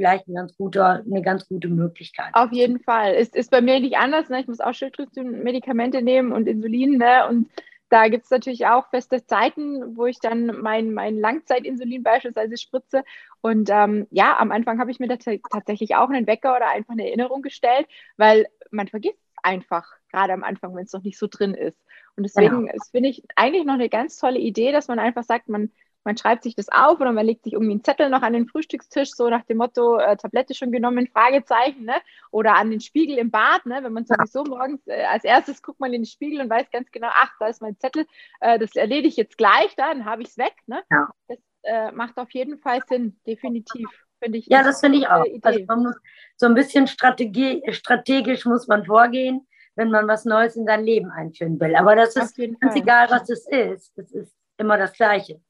[0.00, 2.30] vielleicht ein ganz guter, eine ganz gute Möglichkeit.
[2.32, 3.14] Auf jeden Fall.
[3.14, 4.30] Ist, ist bei mir nicht anders.
[4.30, 4.40] Ne?
[4.40, 6.96] Ich muss auch Schilddrüsenmedikamente nehmen und Insulin.
[6.96, 7.28] Ne?
[7.28, 7.50] Und
[7.90, 13.04] da gibt es natürlich auch feste Zeiten, wo ich dann mein, mein Langzeitinsulin beispielsweise spritze.
[13.42, 17.06] Und ähm, ja, am Anfang habe ich mir tatsächlich auch einen Wecker oder einfach eine
[17.06, 17.86] Erinnerung gestellt,
[18.16, 21.78] weil man vergisst einfach, gerade am Anfang, wenn es noch nicht so drin ist.
[22.16, 22.72] Und deswegen genau.
[22.90, 25.70] finde ich eigentlich noch eine ganz tolle Idee, dass man einfach sagt, man
[26.04, 28.48] man schreibt sich das auf oder man legt sich irgendwie einen Zettel noch an den
[28.48, 31.96] Frühstückstisch, so nach dem Motto, äh, Tablette schon genommen, Fragezeichen, ne?
[32.30, 33.80] Oder an den Spiegel im Bad, ne?
[33.82, 36.90] Wenn man sowieso morgens äh, als erstes guckt man in den Spiegel und weiß ganz
[36.90, 38.06] genau, ach, da ist mein Zettel,
[38.40, 40.82] äh, das erledige ich jetzt gleich, dann habe ich es weg, ne?
[40.90, 41.08] Ja.
[41.28, 43.88] Das äh, macht auf jeden Fall Sinn, definitiv.
[44.22, 44.46] Finde ich.
[44.46, 45.24] Ja, das finde ich auch.
[45.42, 45.96] Also man muss
[46.36, 51.10] so ein bisschen Strategie, strategisch muss man vorgehen, wenn man was Neues in sein Leben
[51.10, 51.74] einführen will.
[51.74, 53.96] Aber das ist ganz egal, was es ist.
[53.98, 55.40] Es ist immer das Gleiche.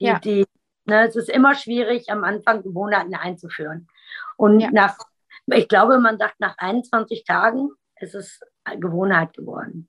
[0.00, 0.18] Die, ja.
[0.18, 0.46] die,
[0.84, 3.88] ne, es ist immer schwierig, am Anfang Gewohnheiten einzuführen.
[4.36, 4.70] Und ja.
[4.72, 4.98] nach,
[5.46, 8.40] ich glaube, man sagt, nach 21 Tagen ist es
[8.78, 9.88] Gewohnheit geworden.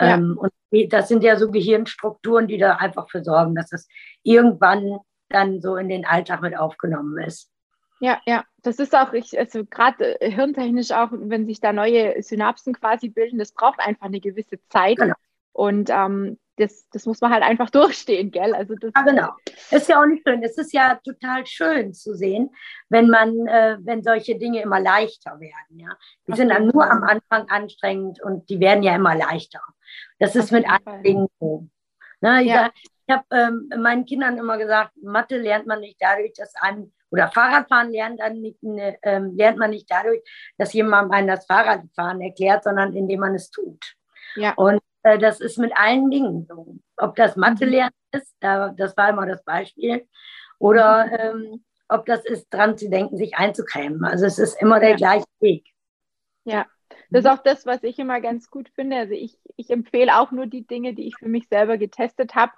[0.00, 0.14] Ja.
[0.14, 0.52] Ähm, und
[0.92, 3.88] das sind ja so Gehirnstrukturen, die da einfach für sorgen, dass es
[4.22, 7.50] irgendwann dann so in den Alltag mit aufgenommen ist.
[8.00, 12.22] Ja, ja, das ist auch, ich, also gerade äh, hirntechnisch auch, wenn sich da neue
[12.22, 14.98] Synapsen quasi bilden, das braucht einfach eine gewisse Zeit.
[14.98, 15.14] Genau.
[15.58, 18.54] Und ähm, das, das muss man halt einfach durchstehen, gell?
[18.54, 19.30] Also das, ja, genau.
[19.72, 20.40] Ist ja auch nicht schön.
[20.44, 22.50] Es ist ja total schön zu sehen,
[22.88, 25.80] wenn man, äh, wenn solche Dinge immer leichter werden.
[25.80, 25.88] Ja?
[26.28, 29.60] Die sind dann nur am Anfang anstrengend und die werden ja immer leichter.
[30.20, 31.66] Das ist mit allen Dingen so.
[32.20, 32.70] Ne, ich ja.
[32.76, 37.32] ich habe ähm, meinen Kindern immer gesagt, Mathe lernt man nicht dadurch, dass einem, oder
[37.32, 40.22] Fahrradfahren lernt, dann nicht, ne, ähm, lernt man nicht dadurch,
[40.56, 43.94] dass jemand einem das Fahrradfahren erklärt, sondern indem man es tut.
[44.36, 44.52] Ja.
[44.54, 46.76] Und äh, das ist mit allen Dingen so.
[46.96, 47.72] Ob das Mathe mhm.
[47.72, 50.06] lernen ist, das war immer das Beispiel,
[50.58, 51.44] oder mhm.
[51.44, 54.04] ähm, ob das ist, dran zu denken, sich einzucremen.
[54.04, 54.96] Also es ist immer der ja.
[54.96, 55.66] gleiche Weg.
[56.44, 56.66] Ja,
[57.10, 57.38] das ist mhm.
[57.38, 58.96] auch das, was ich immer ganz gut finde.
[58.96, 62.52] Also ich, ich empfehle auch nur die Dinge, die ich für mich selber getestet habe.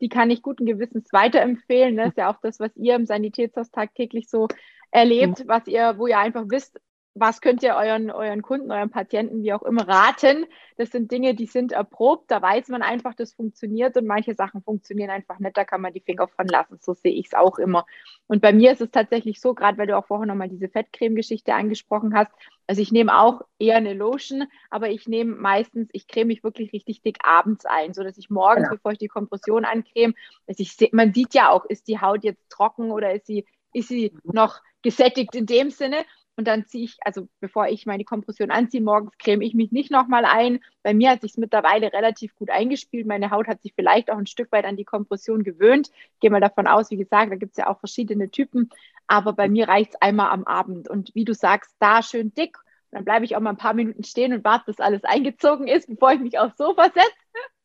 [0.00, 1.96] Die kann ich guten Gewissens weiterempfehlen.
[1.96, 4.48] Das ist ja auch das, was ihr im Sanitätshaus tagtäglich so
[4.90, 6.78] erlebt, was ihr, wo ihr einfach wisst,
[7.14, 10.46] was könnt ihr euren, euren Kunden, euren Patienten, wie auch immer, raten?
[10.76, 14.62] Das sind Dinge, die sind erprobt, da weiß man einfach, das funktioniert und manche Sachen
[14.62, 16.78] funktionieren einfach nicht, da kann man die Finger von lassen.
[16.80, 17.86] So sehe ich es auch immer.
[18.26, 21.54] Und bei mir ist es tatsächlich so, gerade weil du auch vorher nochmal diese Fettcreme-Geschichte
[21.54, 22.32] angesprochen hast,
[22.66, 26.72] also ich nehme auch eher eine Lotion, aber ich nehme meistens, ich creme mich wirklich
[26.72, 28.74] richtig dick abends ein, sodass ich morgens, ja.
[28.74, 30.14] bevor ich die Kompression ancreme,
[30.48, 33.88] also ich, man sieht ja auch, ist die Haut jetzt trocken oder ist sie, ist
[33.88, 36.04] sie noch gesättigt in dem Sinne
[36.36, 39.90] und dann ziehe ich, also bevor ich meine Kompression anziehe, morgens creme ich mich nicht
[39.90, 40.60] nochmal ein.
[40.82, 43.06] Bei mir hat sich mittlerweile relativ gut eingespielt.
[43.06, 45.90] Meine Haut hat sich vielleicht auch ein Stück weit an die Kompression gewöhnt.
[46.14, 48.70] Ich gehe mal davon aus, wie gesagt, da gibt es ja auch verschiedene Typen.
[49.06, 50.88] Aber bei mir reicht es einmal am Abend.
[50.88, 52.58] Und wie du sagst, da schön dick.
[52.90, 55.86] Dann bleibe ich auch mal ein paar Minuten stehen und warte, bis alles eingezogen ist,
[55.88, 57.10] bevor ich mich aufs Sofa setze.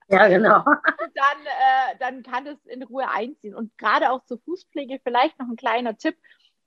[0.10, 0.64] Ja, genau.
[1.16, 3.56] dann, äh, dann kann es in Ruhe einziehen.
[3.56, 6.16] Und gerade auch zur Fußpflege vielleicht noch ein kleiner Tipp.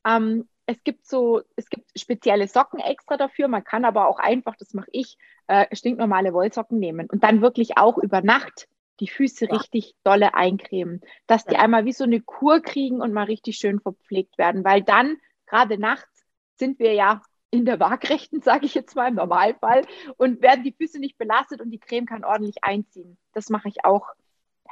[0.06, 3.48] Ähm, es gibt so, es gibt spezielle Socken extra dafür.
[3.48, 7.76] Man kann aber auch einfach, das mache ich, äh, stinknormale Wollsocken nehmen und dann wirklich
[7.76, 8.68] auch über Nacht
[9.00, 9.56] die Füße ja.
[9.56, 13.80] richtig dolle eincremen, dass die einmal wie so eine Kur kriegen und mal richtig schön
[13.80, 18.94] verpflegt werden, weil dann gerade nachts sind wir ja in der Waagrechten, sage ich jetzt
[18.94, 19.84] mal im Normalfall,
[20.16, 23.18] und werden die Füße nicht belastet und die Creme kann ordentlich einziehen.
[23.32, 24.06] Das mache ich auch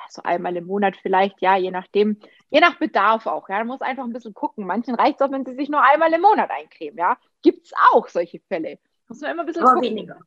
[0.00, 2.18] ja, so einmal im Monat vielleicht, ja, je nachdem,
[2.50, 3.48] je nach Bedarf auch.
[3.48, 4.66] Ja, man muss einfach ein bisschen gucken.
[4.66, 6.98] Manchen reicht es auch, wenn sie sich nur einmal im Monat eincremen.
[6.98, 8.78] Ja, gibt es auch solche Fälle.
[9.08, 9.90] Muss man immer ein bisschen aber gucken.
[9.90, 10.18] weniger.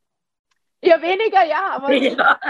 [0.81, 1.89] Ja, weniger, ja, aber.
[1.89, 2.39] Weniger.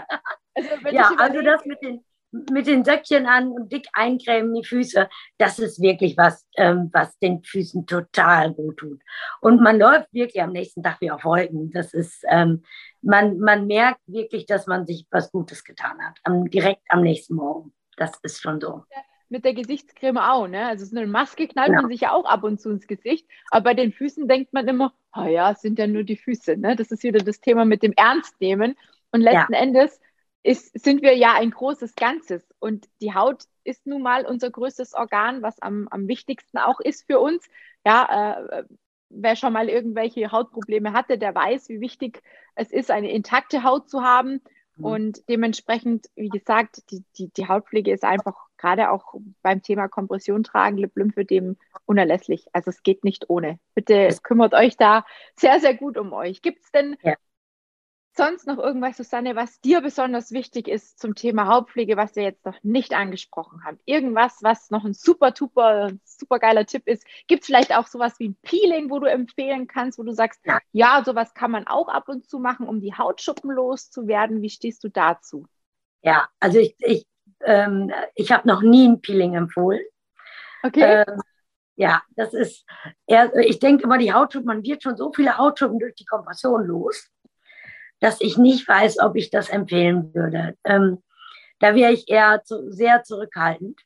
[0.55, 2.05] Also, ja, also das mit den,
[2.51, 7.17] mit den Söckchen an und dick eincremen die Füße, das ist wirklich was, ähm, was
[7.19, 9.01] den Füßen total gut tut.
[9.39, 11.71] Und man läuft wirklich am nächsten Tag wie auf Wolken.
[11.71, 12.63] Das ist, ähm,
[13.01, 17.35] man, man merkt wirklich, dass man sich was Gutes getan hat, am, direkt am nächsten
[17.35, 17.73] Morgen.
[17.97, 18.83] Das ist schon so.
[19.29, 20.67] Mit der Gesichtscreme auch, ne?
[20.67, 21.83] Also so eine Maske knallt genau.
[21.83, 24.67] man sich ja auch ab und zu ins Gesicht, aber bei den Füßen denkt man
[24.67, 26.75] immer, oh ja, es sind ja nur die Füße, ne?
[26.75, 28.75] Das ist wieder das Thema mit dem Ernstnehmen.
[29.11, 29.59] Und letzten ja.
[29.59, 29.99] Endes
[30.43, 32.45] ist, sind wir ja ein großes Ganzes.
[32.59, 37.05] Und die Haut ist nun mal unser größtes Organ, was am, am wichtigsten auch ist
[37.05, 37.47] für uns.
[37.85, 38.63] Ja, äh,
[39.09, 42.21] wer schon mal irgendwelche Hautprobleme hatte, der weiß, wie wichtig
[42.55, 44.41] es ist, eine intakte Haut zu haben.
[44.75, 44.85] Mhm.
[44.85, 50.43] Und dementsprechend, wie gesagt, die, die, die Hautpflege ist einfach gerade auch beim Thema Kompression
[50.43, 52.47] tragen, Lymphödem unerlässlich.
[52.53, 53.59] Also es geht nicht ohne.
[53.75, 56.41] Bitte kümmert euch da sehr, sehr gut um euch.
[56.41, 57.15] Gibt es denn ja
[58.15, 62.45] sonst noch irgendwas, Susanne, was dir besonders wichtig ist zum Thema Hautpflege, was wir jetzt
[62.45, 63.79] noch nicht angesprochen haben?
[63.85, 67.05] Irgendwas, was noch ein super, super, super geiler Tipp ist?
[67.27, 70.41] Gibt es vielleicht auch sowas wie ein Peeling, wo du empfehlen kannst, wo du sagst,
[70.45, 70.59] ja.
[70.71, 74.41] ja, sowas kann man auch ab und zu machen, um die Hautschuppen loszuwerden?
[74.41, 75.47] Wie stehst du dazu?
[76.01, 77.07] Ja, also ich, ich,
[77.43, 79.83] ähm, ich habe noch nie ein Peeling empfohlen.
[80.61, 81.03] Okay.
[81.07, 81.21] Ähm,
[81.75, 82.65] ja, das ist,
[83.07, 86.63] eher, ich denke immer, die Hautschuppen, man wird schon so viele Hautschuppen durch die Kompression
[86.65, 87.09] los
[88.03, 90.57] dass ich nicht weiß, ob ich das empfehlen würde.
[90.65, 91.01] Ähm,
[91.59, 93.79] da wäre ich eher zu, sehr zurückhaltend,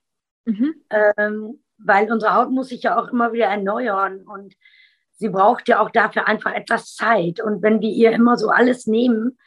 [0.46, 0.74] mhm.
[0.90, 4.56] ähm, weil unsere Haut muss sich ja auch immer wieder erneuern und
[5.12, 7.40] sie braucht ja auch dafür einfach etwas Zeit.
[7.40, 9.38] Und wenn wir ihr immer so alles nehmen,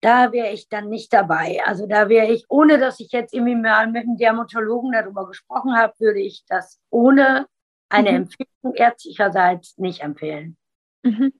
[0.00, 1.60] da wäre ich dann nicht dabei.
[1.64, 5.76] Also da wäre ich, ohne dass ich jetzt irgendwie mal mit einem Dermatologen darüber gesprochen
[5.76, 7.46] habe, würde ich das ohne
[7.88, 8.16] eine mhm.
[8.16, 10.56] Empfehlung ärztlicherseits nicht empfehlen.
[11.04, 11.32] Mhm.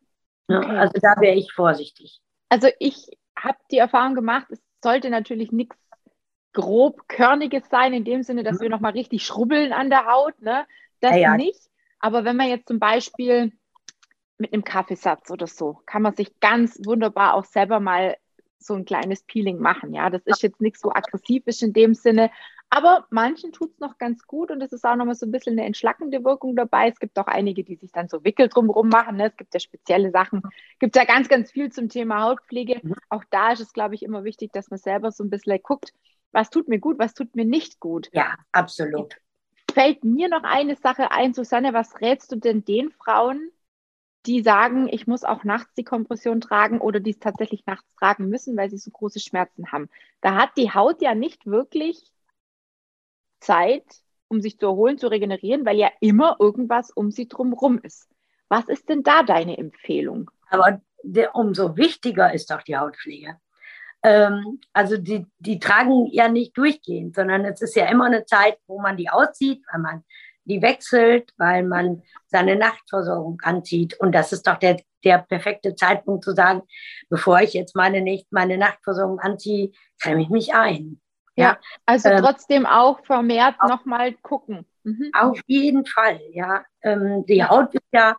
[0.48, 0.58] Ne?
[0.58, 0.76] Okay.
[0.76, 2.20] Also da wäre ich vorsichtig.
[2.48, 5.76] Also ich habe die Erfahrung gemacht, es sollte natürlich nichts
[6.52, 8.62] grob körniges sein, in dem Sinne, dass mhm.
[8.62, 10.40] wir nochmal richtig schrubbeln an der Haut.
[10.40, 10.66] Ne?
[11.00, 11.36] Das ja, ja.
[11.36, 11.60] nicht.
[11.98, 13.52] Aber wenn man jetzt zum Beispiel
[14.38, 18.16] mit einem Kaffeesatz oder so, kann man sich ganz wunderbar auch selber mal
[18.58, 19.94] so ein kleines Peeling machen.
[19.94, 22.30] Ja, das ist jetzt nichts so aggressivisch in dem Sinne,
[22.74, 25.58] aber manchen tut es noch ganz gut und es ist auch nochmal so ein bisschen
[25.58, 26.88] eine entschlackende Wirkung dabei.
[26.88, 29.18] Es gibt auch einige, die sich dann so Wickel drumherum machen.
[29.18, 29.26] Ne?
[29.26, 30.40] Es gibt ja spezielle Sachen.
[30.44, 32.80] Es gibt ja ganz, ganz viel zum Thema Hautpflege.
[32.82, 32.94] Mhm.
[33.10, 35.92] Auch da ist es, glaube ich, immer wichtig, dass man selber so ein bisschen guckt,
[36.32, 38.08] was tut mir gut, was tut mir nicht gut.
[38.10, 39.16] Ja, absolut.
[39.70, 43.50] Fällt mir noch eine Sache ein, Susanne, was rätst du denn den Frauen,
[44.24, 48.30] die sagen, ich muss auch nachts die Kompression tragen oder die es tatsächlich nachts tragen
[48.30, 49.90] müssen, weil sie so große Schmerzen haben?
[50.22, 52.11] Da hat die Haut ja nicht wirklich
[53.42, 53.84] Zeit,
[54.28, 58.08] um sich zu erholen, zu regenerieren, weil ja immer irgendwas um sie drumherum ist.
[58.48, 60.30] Was ist denn da deine Empfehlung?
[60.48, 63.36] Aber der, umso wichtiger ist doch die Hautpflege.
[64.02, 68.56] Ähm, also die, die tragen ja nicht durchgehend, sondern es ist ja immer eine Zeit,
[68.66, 70.04] wo man die auszieht, weil man
[70.44, 73.98] die wechselt, weil man seine Nachtversorgung anzieht.
[74.00, 76.62] Und das ist doch der, der perfekte Zeitpunkt zu sagen,
[77.10, 81.01] bevor ich jetzt meine, nicht, meine Nachtversorgung anziehe, creme ich mich ein.
[81.36, 84.66] Ja, also ähm, trotzdem auch vermehrt nochmal gucken.
[84.84, 85.10] Mhm.
[85.14, 86.64] Auf jeden Fall, ja.
[86.82, 88.16] Ähm, die Haut ist ja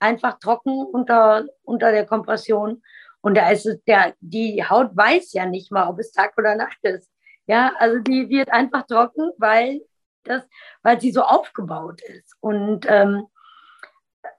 [0.00, 2.82] einfach trocken unter, unter der Kompression.
[3.20, 6.54] Und da ist es der, die Haut weiß ja nicht mal, ob es Tag oder
[6.54, 7.10] Nacht ist.
[7.46, 9.82] Ja, also die wird einfach trocken, weil
[10.24, 10.42] das,
[10.82, 12.34] weil sie so aufgebaut ist.
[12.40, 13.26] Und ähm,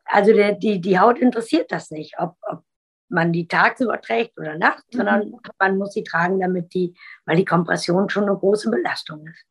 [0.05, 2.63] also der, die, die Haut interessiert das nicht, ob, ob
[3.09, 4.97] man die tagsüber trägt oder nachts, mhm.
[4.97, 6.95] sondern man muss sie tragen, damit die,
[7.25, 9.45] weil die Kompression schon eine große Belastung ist.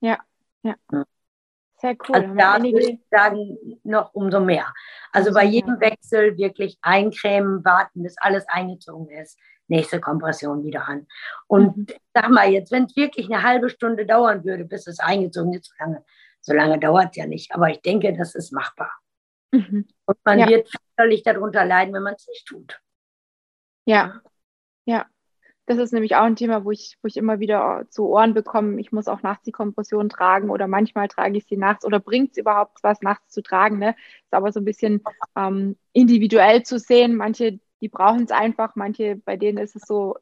[0.00, 0.18] Ja,
[0.62, 0.74] ja.
[0.92, 1.04] ja.
[1.80, 2.16] Sehr cool.
[2.16, 4.74] Also da würde ich sagen, noch umso mehr.
[5.12, 9.38] Also bei jedem Wechsel wirklich eincremen, warten, bis alles eingezogen ist.
[9.68, 11.06] Nächste Kompression wieder an.
[11.46, 11.86] Und mhm.
[12.14, 15.66] sag mal, jetzt, wenn es wirklich eine halbe Stunde dauern würde, bis es eingezogen ist,
[15.66, 16.04] so lange,
[16.40, 17.54] so lange dauert es ja nicht.
[17.54, 18.90] Aber ich denke, das ist machbar.
[19.52, 19.88] Mhm.
[20.06, 20.48] Und man ja.
[20.48, 22.80] wird völlig darunter leiden, wenn man es nicht tut.
[23.84, 24.20] Ja,
[24.84, 25.06] ja.
[25.66, 28.80] Das ist nämlich auch ein Thema, wo ich, wo ich immer wieder zu Ohren bekomme,
[28.80, 32.30] ich muss auch nachts die Kompression tragen oder manchmal trage ich sie nachts oder bringt
[32.30, 33.78] es überhaupt was, nachts zu tragen.
[33.78, 33.90] Ne?
[33.90, 35.02] Ist aber so ein bisschen
[35.36, 37.16] ähm, individuell zu sehen.
[37.16, 40.16] Manche, die brauchen es einfach, manche, bei denen ist es so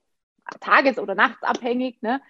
[0.58, 2.02] tages- oder nachtsabhängig.
[2.02, 2.20] Ne?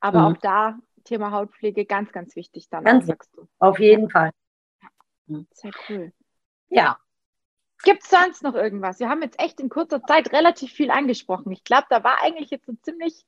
[0.00, 0.24] Aber mhm.
[0.24, 2.82] auch da Thema Hautpflege ganz, ganz wichtig dann.
[2.82, 3.46] Ganz, sagst du.
[3.60, 4.30] Auf jeden Fall.
[5.52, 6.12] Sehr cool.
[6.68, 6.98] Ja,
[7.84, 8.98] Gibt es sonst noch irgendwas?
[8.98, 11.52] Wir haben jetzt echt in kurzer Zeit relativ viel angesprochen.
[11.52, 13.26] Ich glaube, da war eigentlich jetzt so ziemlich,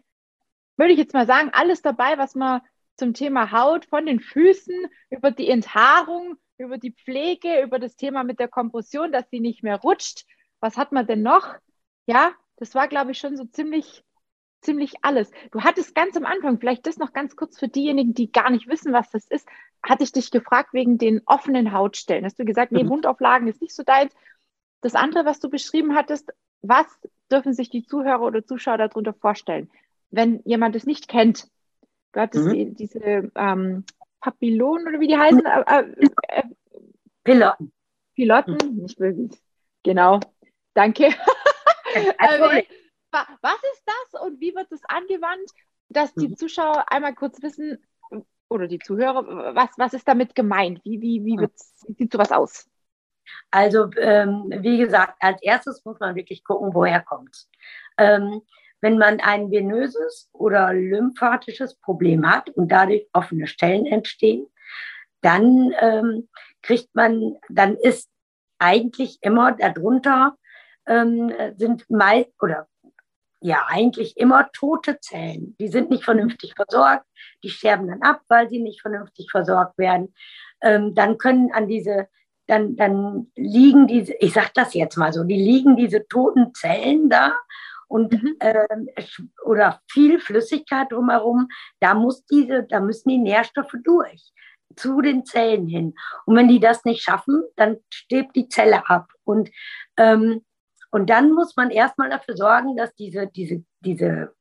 [0.79, 2.63] würde ich jetzt mal sagen, alles dabei, was man
[2.97, 8.25] zum Thema Haut von den Füßen über die Enthaarung, über die Pflege, über das Thema
[8.25, 10.25] mit der Kompression, dass sie nicht mehr rutscht.
[10.61, 11.55] Was hat man denn noch?
[12.07, 14.05] Ja, das war, glaube ich, schon so ziemlich,
[14.63, 15.31] ziemlich alles.
[15.51, 18.69] Du hattest ganz am Anfang, vielleicht das noch ganz kurz für diejenigen, die gar nicht
[18.69, 19.47] wissen, was das ist,
[19.83, 22.25] hatte ich dich gefragt wegen den offenen Hautstellen.
[22.25, 22.91] Hast du gesagt, nee, mhm.
[22.91, 24.13] Wundauflagen ist nicht so deins.
[24.81, 26.87] Das andere, was du beschrieben hattest, was
[27.31, 29.71] dürfen sich die Zuhörer oder Zuschauer darunter vorstellen?
[30.11, 31.49] Wenn jemand es nicht kennt,
[32.13, 32.53] du hattest mhm.
[32.53, 33.85] die, diese ähm,
[34.21, 35.45] Papillonen oder wie die heißen?
[35.45, 36.43] Äh, äh, äh,
[37.25, 37.73] Piloten.
[38.15, 38.83] Piloten, mhm.
[38.83, 39.41] nicht wirklich.
[39.83, 40.21] Genau.
[40.75, 41.15] Danke.
[41.95, 42.65] Äh,
[43.41, 45.51] was ist das und wie wird es angewandt,
[45.89, 46.37] dass die mhm.
[46.37, 47.79] Zuschauer einmal kurz wissen,
[48.49, 50.81] oder die Zuhörer, was, was ist damit gemeint?
[50.85, 51.49] Wie, wie, wie, mhm.
[51.87, 52.69] wie sieht sowas aus?
[53.51, 57.49] Also ähm, wie gesagt, als erstes muss man wirklich gucken, woher kommt
[57.99, 58.43] ähm,
[58.81, 64.47] Wenn man ein venöses oder lymphatisches Problem hat und dadurch offene Stellen entstehen,
[65.23, 66.29] dann ähm,
[66.63, 68.11] kriegt man, dann ist
[68.59, 70.37] eigentlich immer darunter
[70.87, 72.69] ähm, sind meist oder
[73.41, 75.57] ja eigentlich immer tote Zellen.
[75.61, 77.05] Die sind nicht vernünftig versorgt,
[77.43, 80.15] die sterben dann ab, weil sie nicht vernünftig versorgt werden.
[80.63, 82.09] Ähm, dann können an diese
[82.47, 87.11] dann, dann liegen diese, ich sage das jetzt mal so, die liegen diese toten Zellen
[87.11, 87.37] da
[87.89, 88.37] und mhm.
[88.41, 88.67] äh,
[89.45, 91.49] oder viel Flüssigkeit drumherum.
[91.81, 94.33] Da muss diese, da müssen die Nährstoffe durch
[94.77, 95.95] zu den Zellen hin.
[96.25, 99.09] Und wenn die das nicht schaffen, dann stirbt die Zelle ab.
[99.25, 99.51] Und
[99.97, 100.45] ähm,
[100.97, 104.35] und dann muss man erstmal dafür sorgen, dass diese, diese, diese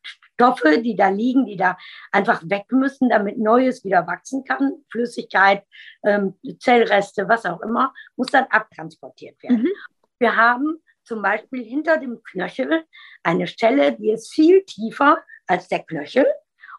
[0.00, 1.76] Stoffe, die da liegen, die da
[2.12, 5.64] einfach weg müssen, damit Neues wieder wachsen kann, Flüssigkeit,
[6.04, 9.62] ähm, Zellreste, was auch immer, muss dann abtransportiert werden.
[9.62, 9.72] Mhm.
[10.20, 12.84] Wir haben zum Beispiel hinter dem Knöchel
[13.24, 15.18] eine Stelle, die ist viel tiefer
[15.48, 16.26] als der Knöchel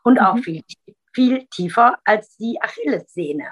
[0.01, 0.19] und mhm.
[0.25, 0.63] auch viel,
[1.11, 3.49] viel tiefer als die Achillessehne.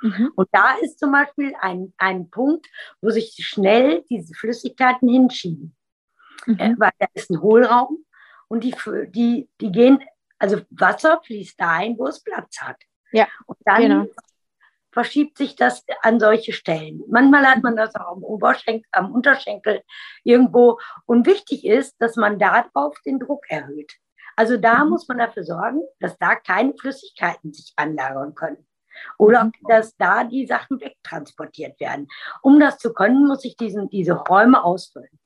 [0.00, 0.32] Mhm.
[0.34, 2.66] Und da ist zum Beispiel ein, ein Punkt,
[3.00, 5.76] wo sich schnell diese Flüssigkeiten hinschieben.
[6.46, 6.58] Mhm.
[6.58, 8.04] Äh, weil da ist ein Hohlraum
[8.48, 8.74] und die,
[9.08, 10.02] die, die gehen,
[10.38, 12.76] also Wasser fließt dahin, wo es Platz hat.
[13.10, 14.06] Ja, und dann genau.
[14.92, 17.02] verschiebt sich das an solche Stellen.
[17.08, 19.82] Manchmal hat man das auch am Oberschenkel, am Unterschenkel
[20.22, 20.78] irgendwo.
[21.06, 23.94] Und wichtig ist, dass man darauf den Druck erhöht.
[24.36, 24.90] Also da mhm.
[24.90, 28.67] muss man dafür sorgen, dass da keine Flüssigkeiten sich anlagern können
[29.18, 29.52] oder mhm.
[29.68, 32.08] dass da die Sachen wegtransportiert werden.
[32.42, 35.18] Um das zu können, muss ich diesen, diese Räume ausfüllen.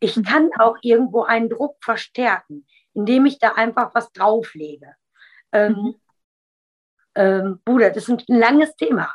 [0.00, 0.24] Ich mhm.
[0.24, 4.94] kann auch irgendwo einen Druck verstärken, indem ich da einfach was drauflege.
[5.52, 5.94] Ähm, mhm.
[7.14, 9.12] ähm, Bruder, das ist ein langes Thema.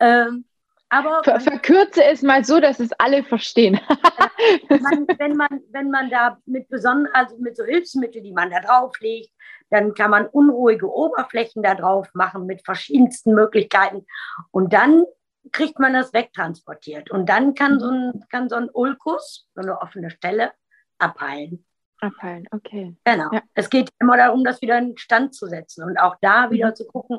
[0.00, 0.44] Ähm,
[0.88, 3.80] aber Ver verkürze es mal so, dass es alle verstehen.
[4.68, 8.60] man, wenn, man, wenn man da mit besonderen, also mit so Hilfsmitteln, die man da
[8.60, 9.30] drauflegt,
[9.74, 14.06] dann kann man unruhige Oberflächen da drauf machen mit verschiedensten Möglichkeiten.
[14.52, 15.04] Und dann
[15.50, 17.10] kriegt man das wegtransportiert.
[17.10, 20.52] Und dann kann so ein, kann so ein Ulkus, so eine offene Stelle,
[20.98, 21.66] abheilen.
[22.00, 22.96] Abheilen, okay.
[23.04, 23.30] Genau.
[23.32, 23.42] Ja.
[23.54, 26.74] Es geht immer darum, das wieder in Stand zu setzen und auch da wieder mhm.
[26.76, 27.18] zu gucken,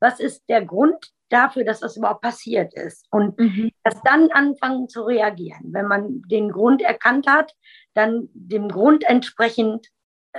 [0.00, 3.06] was ist der Grund dafür, dass das überhaupt passiert ist.
[3.12, 3.70] Und mhm.
[3.84, 5.72] erst dann anfangen zu reagieren.
[5.72, 7.54] Wenn man den Grund erkannt hat,
[7.94, 9.86] dann dem Grund entsprechend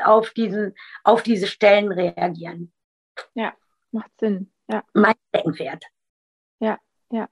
[0.04, 2.72] auf, diesen, auf diese Stellen reagieren.
[3.34, 3.54] Ja,
[3.92, 4.52] macht Sinn.
[4.68, 4.84] Ja.
[4.94, 5.84] Mein Deckenpferd.
[6.60, 6.80] Ja,
[7.12, 7.28] ja.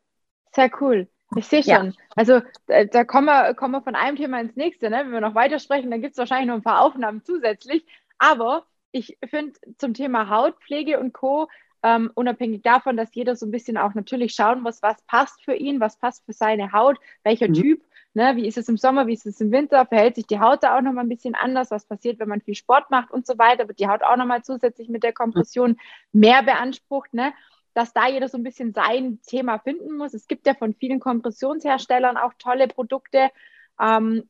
[0.54, 1.08] Sehr cool.
[1.36, 1.92] Ich sehe schon.
[1.92, 1.94] Ja.
[2.16, 4.90] Also da, da, kommen, wir, kommen wir von einem Thema ins nächste.
[4.90, 4.98] Ne?
[4.98, 7.86] Wenn wir noch weitersprechen, dann gibt es wahrscheinlich noch ein paar Aufnahmen zusätzlich.
[8.18, 11.48] Aber ich finde zum Thema Hautpflege und Co.
[11.84, 15.56] Ähm, unabhängig davon, dass jeder so ein bisschen auch natürlich schauen muss, was passt für
[15.56, 17.54] ihn, was passt für seine Haut, welcher mhm.
[17.54, 17.84] Typ
[18.14, 19.86] Ne, wie ist es im Sommer, wie ist es im Winter?
[19.86, 21.72] Verhält sich die Haut da auch nochmal ein bisschen anders?
[21.72, 23.68] Was passiert, wenn man viel Sport macht und so weiter?
[23.70, 25.78] Wird die Haut auch nochmal zusätzlich mit der Kompression
[26.12, 27.14] mehr beansprucht?
[27.14, 27.34] Ne?
[27.74, 30.14] dass da jeder so ein bisschen sein Thema finden muss.
[30.14, 33.30] Es gibt ja von vielen Kompressionsherstellern auch tolle Produkte.
[33.80, 34.30] Ähm,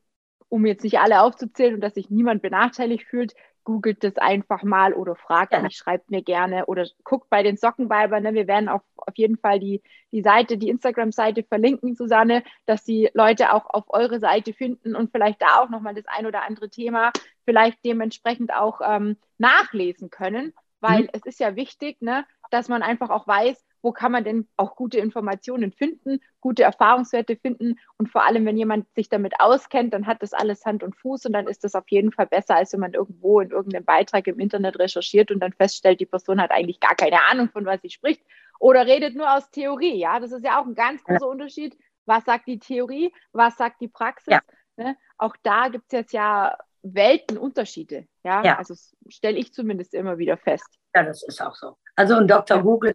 [0.52, 3.34] um jetzt nicht alle aufzuzählen und dass sich niemand benachteiligt fühlt,
[3.64, 5.60] googelt das einfach mal oder fragt ja.
[5.60, 8.22] mich, schreibt mir gerne oder guckt bei den Sockenweibern.
[8.22, 8.34] Ne?
[8.34, 13.10] Wir werden auf, auf jeden Fall die, die Seite, die Instagram-Seite verlinken, Susanne, dass die
[13.14, 16.70] Leute auch auf eure Seite finden und vielleicht da auch nochmal das ein oder andere
[16.70, 17.12] Thema
[17.44, 21.08] vielleicht dementsprechend auch ähm, nachlesen können, weil mhm.
[21.12, 24.76] es ist ja wichtig, ne, dass man einfach auch weiß, wo kann man denn auch
[24.76, 30.06] gute Informationen finden, gute Erfahrungswerte finden und vor allem, wenn jemand sich damit auskennt, dann
[30.06, 32.72] hat das alles Hand und Fuß und dann ist das auf jeden Fall besser, als
[32.72, 36.50] wenn man irgendwo in irgendeinem Beitrag im Internet recherchiert und dann feststellt, die Person hat
[36.50, 38.22] eigentlich gar keine Ahnung, von was sie spricht
[38.58, 39.98] oder redet nur aus Theorie.
[39.98, 41.76] Ja, das ist ja auch ein ganz großer Unterschied.
[42.06, 43.12] Was sagt die Theorie?
[43.32, 44.32] Was sagt die Praxis?
[44.32, 44.40] Ja.
[44.76, 44.96] Ne?
[45.18, 48.06] Auch da gibt es jetzt ja Weltenunterschiede.
[48.24, 48.58] Ja, ja.
[48.58, 48.74] also
[49.08, 50.78] stelle ich zumindest immer wieder fest.
[50.94, 51.76] Ja, das ist auch so.
[51.96, 52.62] Also und Dr.
[52.62, 52.94] Google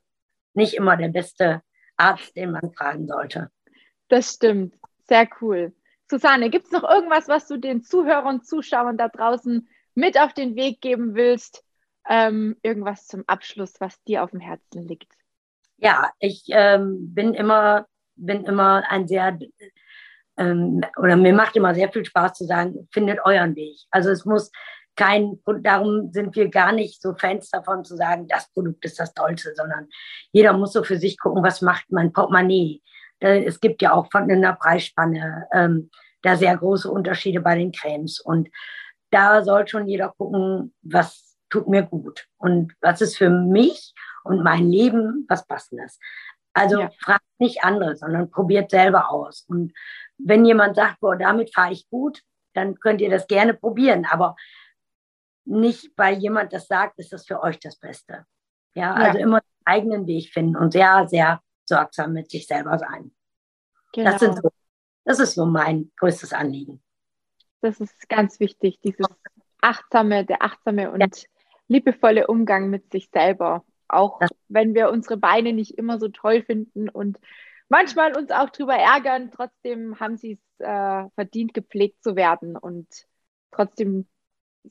[0.57, 1.61] nicht immer der beste
[1.95, 3.49] Arzt, den man fragen sollte.
[4.09, 4.75] Das stimmt.
[5.07, 5.73] Sehr cool.
[6.09, 10.55] Susanne, gibt es noch irgendwas, was du den Zuhörern, Zuschauern da draußen mit auf den
[10.55, 11.63] Weg geben willst?
[12.09, 15.11] Ähm, irgendwas zum Abschluss, was dir auf dem Herzen liegt?
[15.77, 19.37] Ja, ich ähm, bin immer, bin immer ein sehr,
[20.37, 23.77] ähm, oder mir macht immer sehr viel Spaß zu sagen, findet euren Weg.
[23.91, 24.51] Also es muss
[24.97, 29.13] kein, darum sind wir gar nicht so Fans davon zu sagen, das Produkt ist das
[29.13, 29.87] Tollste, sondern
[30.31, 32.81] jeder muss so für sich gucken, was macht mein Portemonnaie.
[33.19, 35.89] Es gibt ja auch von in der Preisspanne ähm,
[36.23, 38.49] da sehr große Unterschiede bei den Cremes und
[39.11, 43.93] da soll schon jeder gucken, was tut mir gut und was ist für mich
[44.23, 45.99] und mein Leben was passendes.
[46.53, 46.89] Also ja.
[46.99, 49.45] fragt nicht andere, sondern probiert selber aus.
[49.47, 49.73] Und
[50.17, 52.21] wenn jemand sagt, boah, damit fahre ich gut,
[52.53, 54.05] dann könnt ihr das gerne probieren.
[54.09, 54.35] Aber
[55.47, 58.25] nicht, weil jemand das sagt, ist das für euch das Beste.
[58.75, 63.11] Ja, also immer den eigenen Weg finden und sehr, sehr sorgsam mit sich selber sein.
[63.93, 64.11] Genau.
[64.11, 64.49] Das, so,
[65.03, 66.81] das ist so mein größtes Anliegen.
[67.61, 69.07] Das ist ganz wichtig, dieses
[69.61, 71.07] achtsame, der achtsame und ja.
[71.67, 73.65] liebevolle Umgang mit sich selber.
[73.87, 77.19] Auch das wenn wir unsere Beine nicht immer so toll finden und
[77.69, 82.87] manchmal uns auch drüber ärgern, trotzdem haben sie es äh, verdient, gepflegt zu werden und
[83.51, 84.07] trotzdem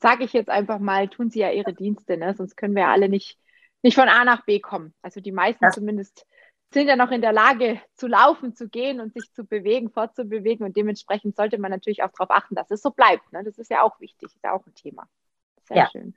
[0.01, 2.33] sage ich jetzt einfach mal, tun sie ja ihre Dienste, ne?
[2.35, 3.39] sonst können wir ja alle nicht,
[3.81, 4.93] nicht von A nach B kommen.
[5.01, 5.71] Also die meisten ja.
[5.71, 6.25] zumindest
[6.73, 10.65] sind ja noch in der Lage zu laufen, zu gehen und sich zu bewegen, fortzubewegen.
[10.65, 13.31] Und dementsprechend sollte man natürlich auch darauf achten, dass es so bleibt.
[13.31, 13.43] Ne?
[13.43, 15.07] Das ist ja auch wichtig, ist ja auch ein Thema.
[15.63, 15.89] Sehr ja.
[15.89, 16.13] schön.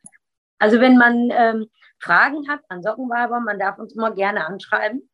[0.59, 5.09] Also wenn man ähm, Fragen hat an Sockenweiber, man darf uns immer gerne anschreiben.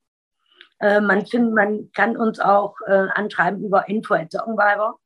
[0.79, 4.99] Äh, man, find, man kann uns auch äh, anschreiben über info at Sockenweiber.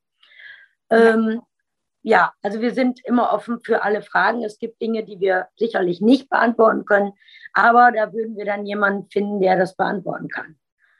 [2.03, 4.42] Ja, also wir sind immer offen für alle Fragen.
[4.42, 7.12] Es gibt Dinge, die wir sicherlich nicht beantworten können,
[7.53, 10.57] aber da würden wir dann jemanden finden, der das beantworten kann.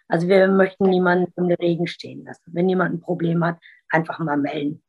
[0.09, 2.51] Also wir möchten niemanden im Regen stehen lassen.
[2.53, 4.83] Wenn jemand ein Problem hat, einfach mal melden.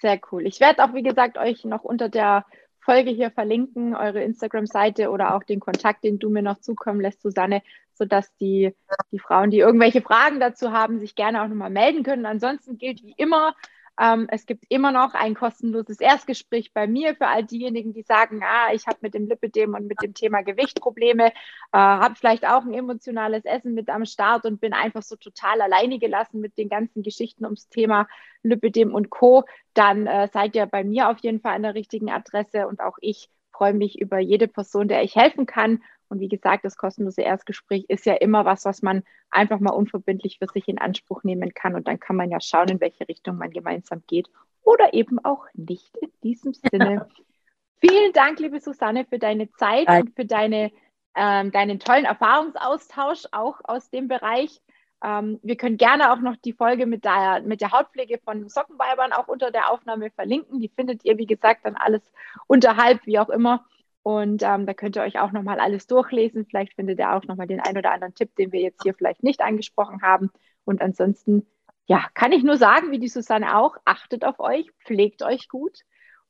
[0.00, 0.46] Sehr cool.
[0.46, 2.44] Ich werde auch, wie gesagt, euch noch unter der
[2.80, 7.22] Folge hier verlinken, eure Instagram-Seite oder auch den Kontakt, den du mir noch zukommen lässt,
[7.22, 7.62] Susanne,
[7.94, 8.74] sodass die,
[9.12, 12.26] die Frauen, die irgendwelche Fragen dazu haben, sich gerne auch nochmal melden können.
[12.26, 13.54] Ansonsten gilt wie immer,
[14.00, 18.42] ähm, es gibt immer noch ein kostenloses Erstgespräch bei mir für all diejenigen, die sagen,
[18.42, 21.32] ah, ich habe mit dem Lipidem und mit dem Thema Gewicht Probleme, äh,
[21.72, 25.98] habe vielleicht auch ein emotionales Essen mit am Start und bin einfach so total alleine
[25.98, 28.08] gelassen mit den ganzen Geschichten ums Thema
[28.42, 29.44] Lipidem und Co.
[29.74, 32.96] Dann äh, seid ihr bei mir auf jeden Fall an der richtigen Adresse und auch
[33.00, 35.82] ich freue mich über jede Person, der ich helfen kann
[36.12, 40.38] und wie gesagt, das kostenlose Erstgespräch ist ja immer was, was man einfach mal unverbindlich
[40.38, 41.74] für sich in Anspruch nehmen kann.
[41.74, 44.28] Und dann kann man ja schauen, in welche Richtung man gemeinsam geht
[44.62, 45.96] oder eben auch nicht.
[45.96, 47.08] In diesem Sinne.
[47.80, 50.02] Vielen Dank, liebe Susanne, für deine Zeit Danke.
[50.02, 50.70] und für deine,
[51.16, 54.60] ähm, deinen tollen Erfahrungsaustausch auch aus dem Bereich.
[55.02, 59.14] Ähm, wir können gerne auch noch die Folge mit der, mit der Hautpflege von Sockenweibern
[59.14, 60.60] auch unter der Aufnahme verlinken.
[60.60, 62.02] Die findet ihr, wie gesagt, dann alles
[62.48, 63.64] unterhalb, wie auch immer.
[64.02, 66.46] Und ähm, da könnt ihr euch auch nochmal alles durchlesen.
[66.46, 69.22] Vielleicht findet ihr auch nochmal den ein oder anderen Tipp, den wir jetzt hier vielleicht
[69.22, 70.30] nicht angesprochen haben.
[70.64, 71.46] Und ansonsten,
[71.86, 75.80] ja, kann ich nur sagen, wie die Susanne auch, achtet auf euch, pflegt euch gut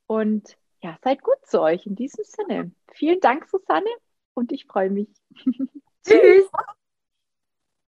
[0.06, 2.72] und ja, seid gut zu euch in diesem Sinne.
[2.92, 3.88] Vielen Dank, Susanne,
[4.34, 5.08] und ich freue mich.
[6.04, 6.50] Tschüss.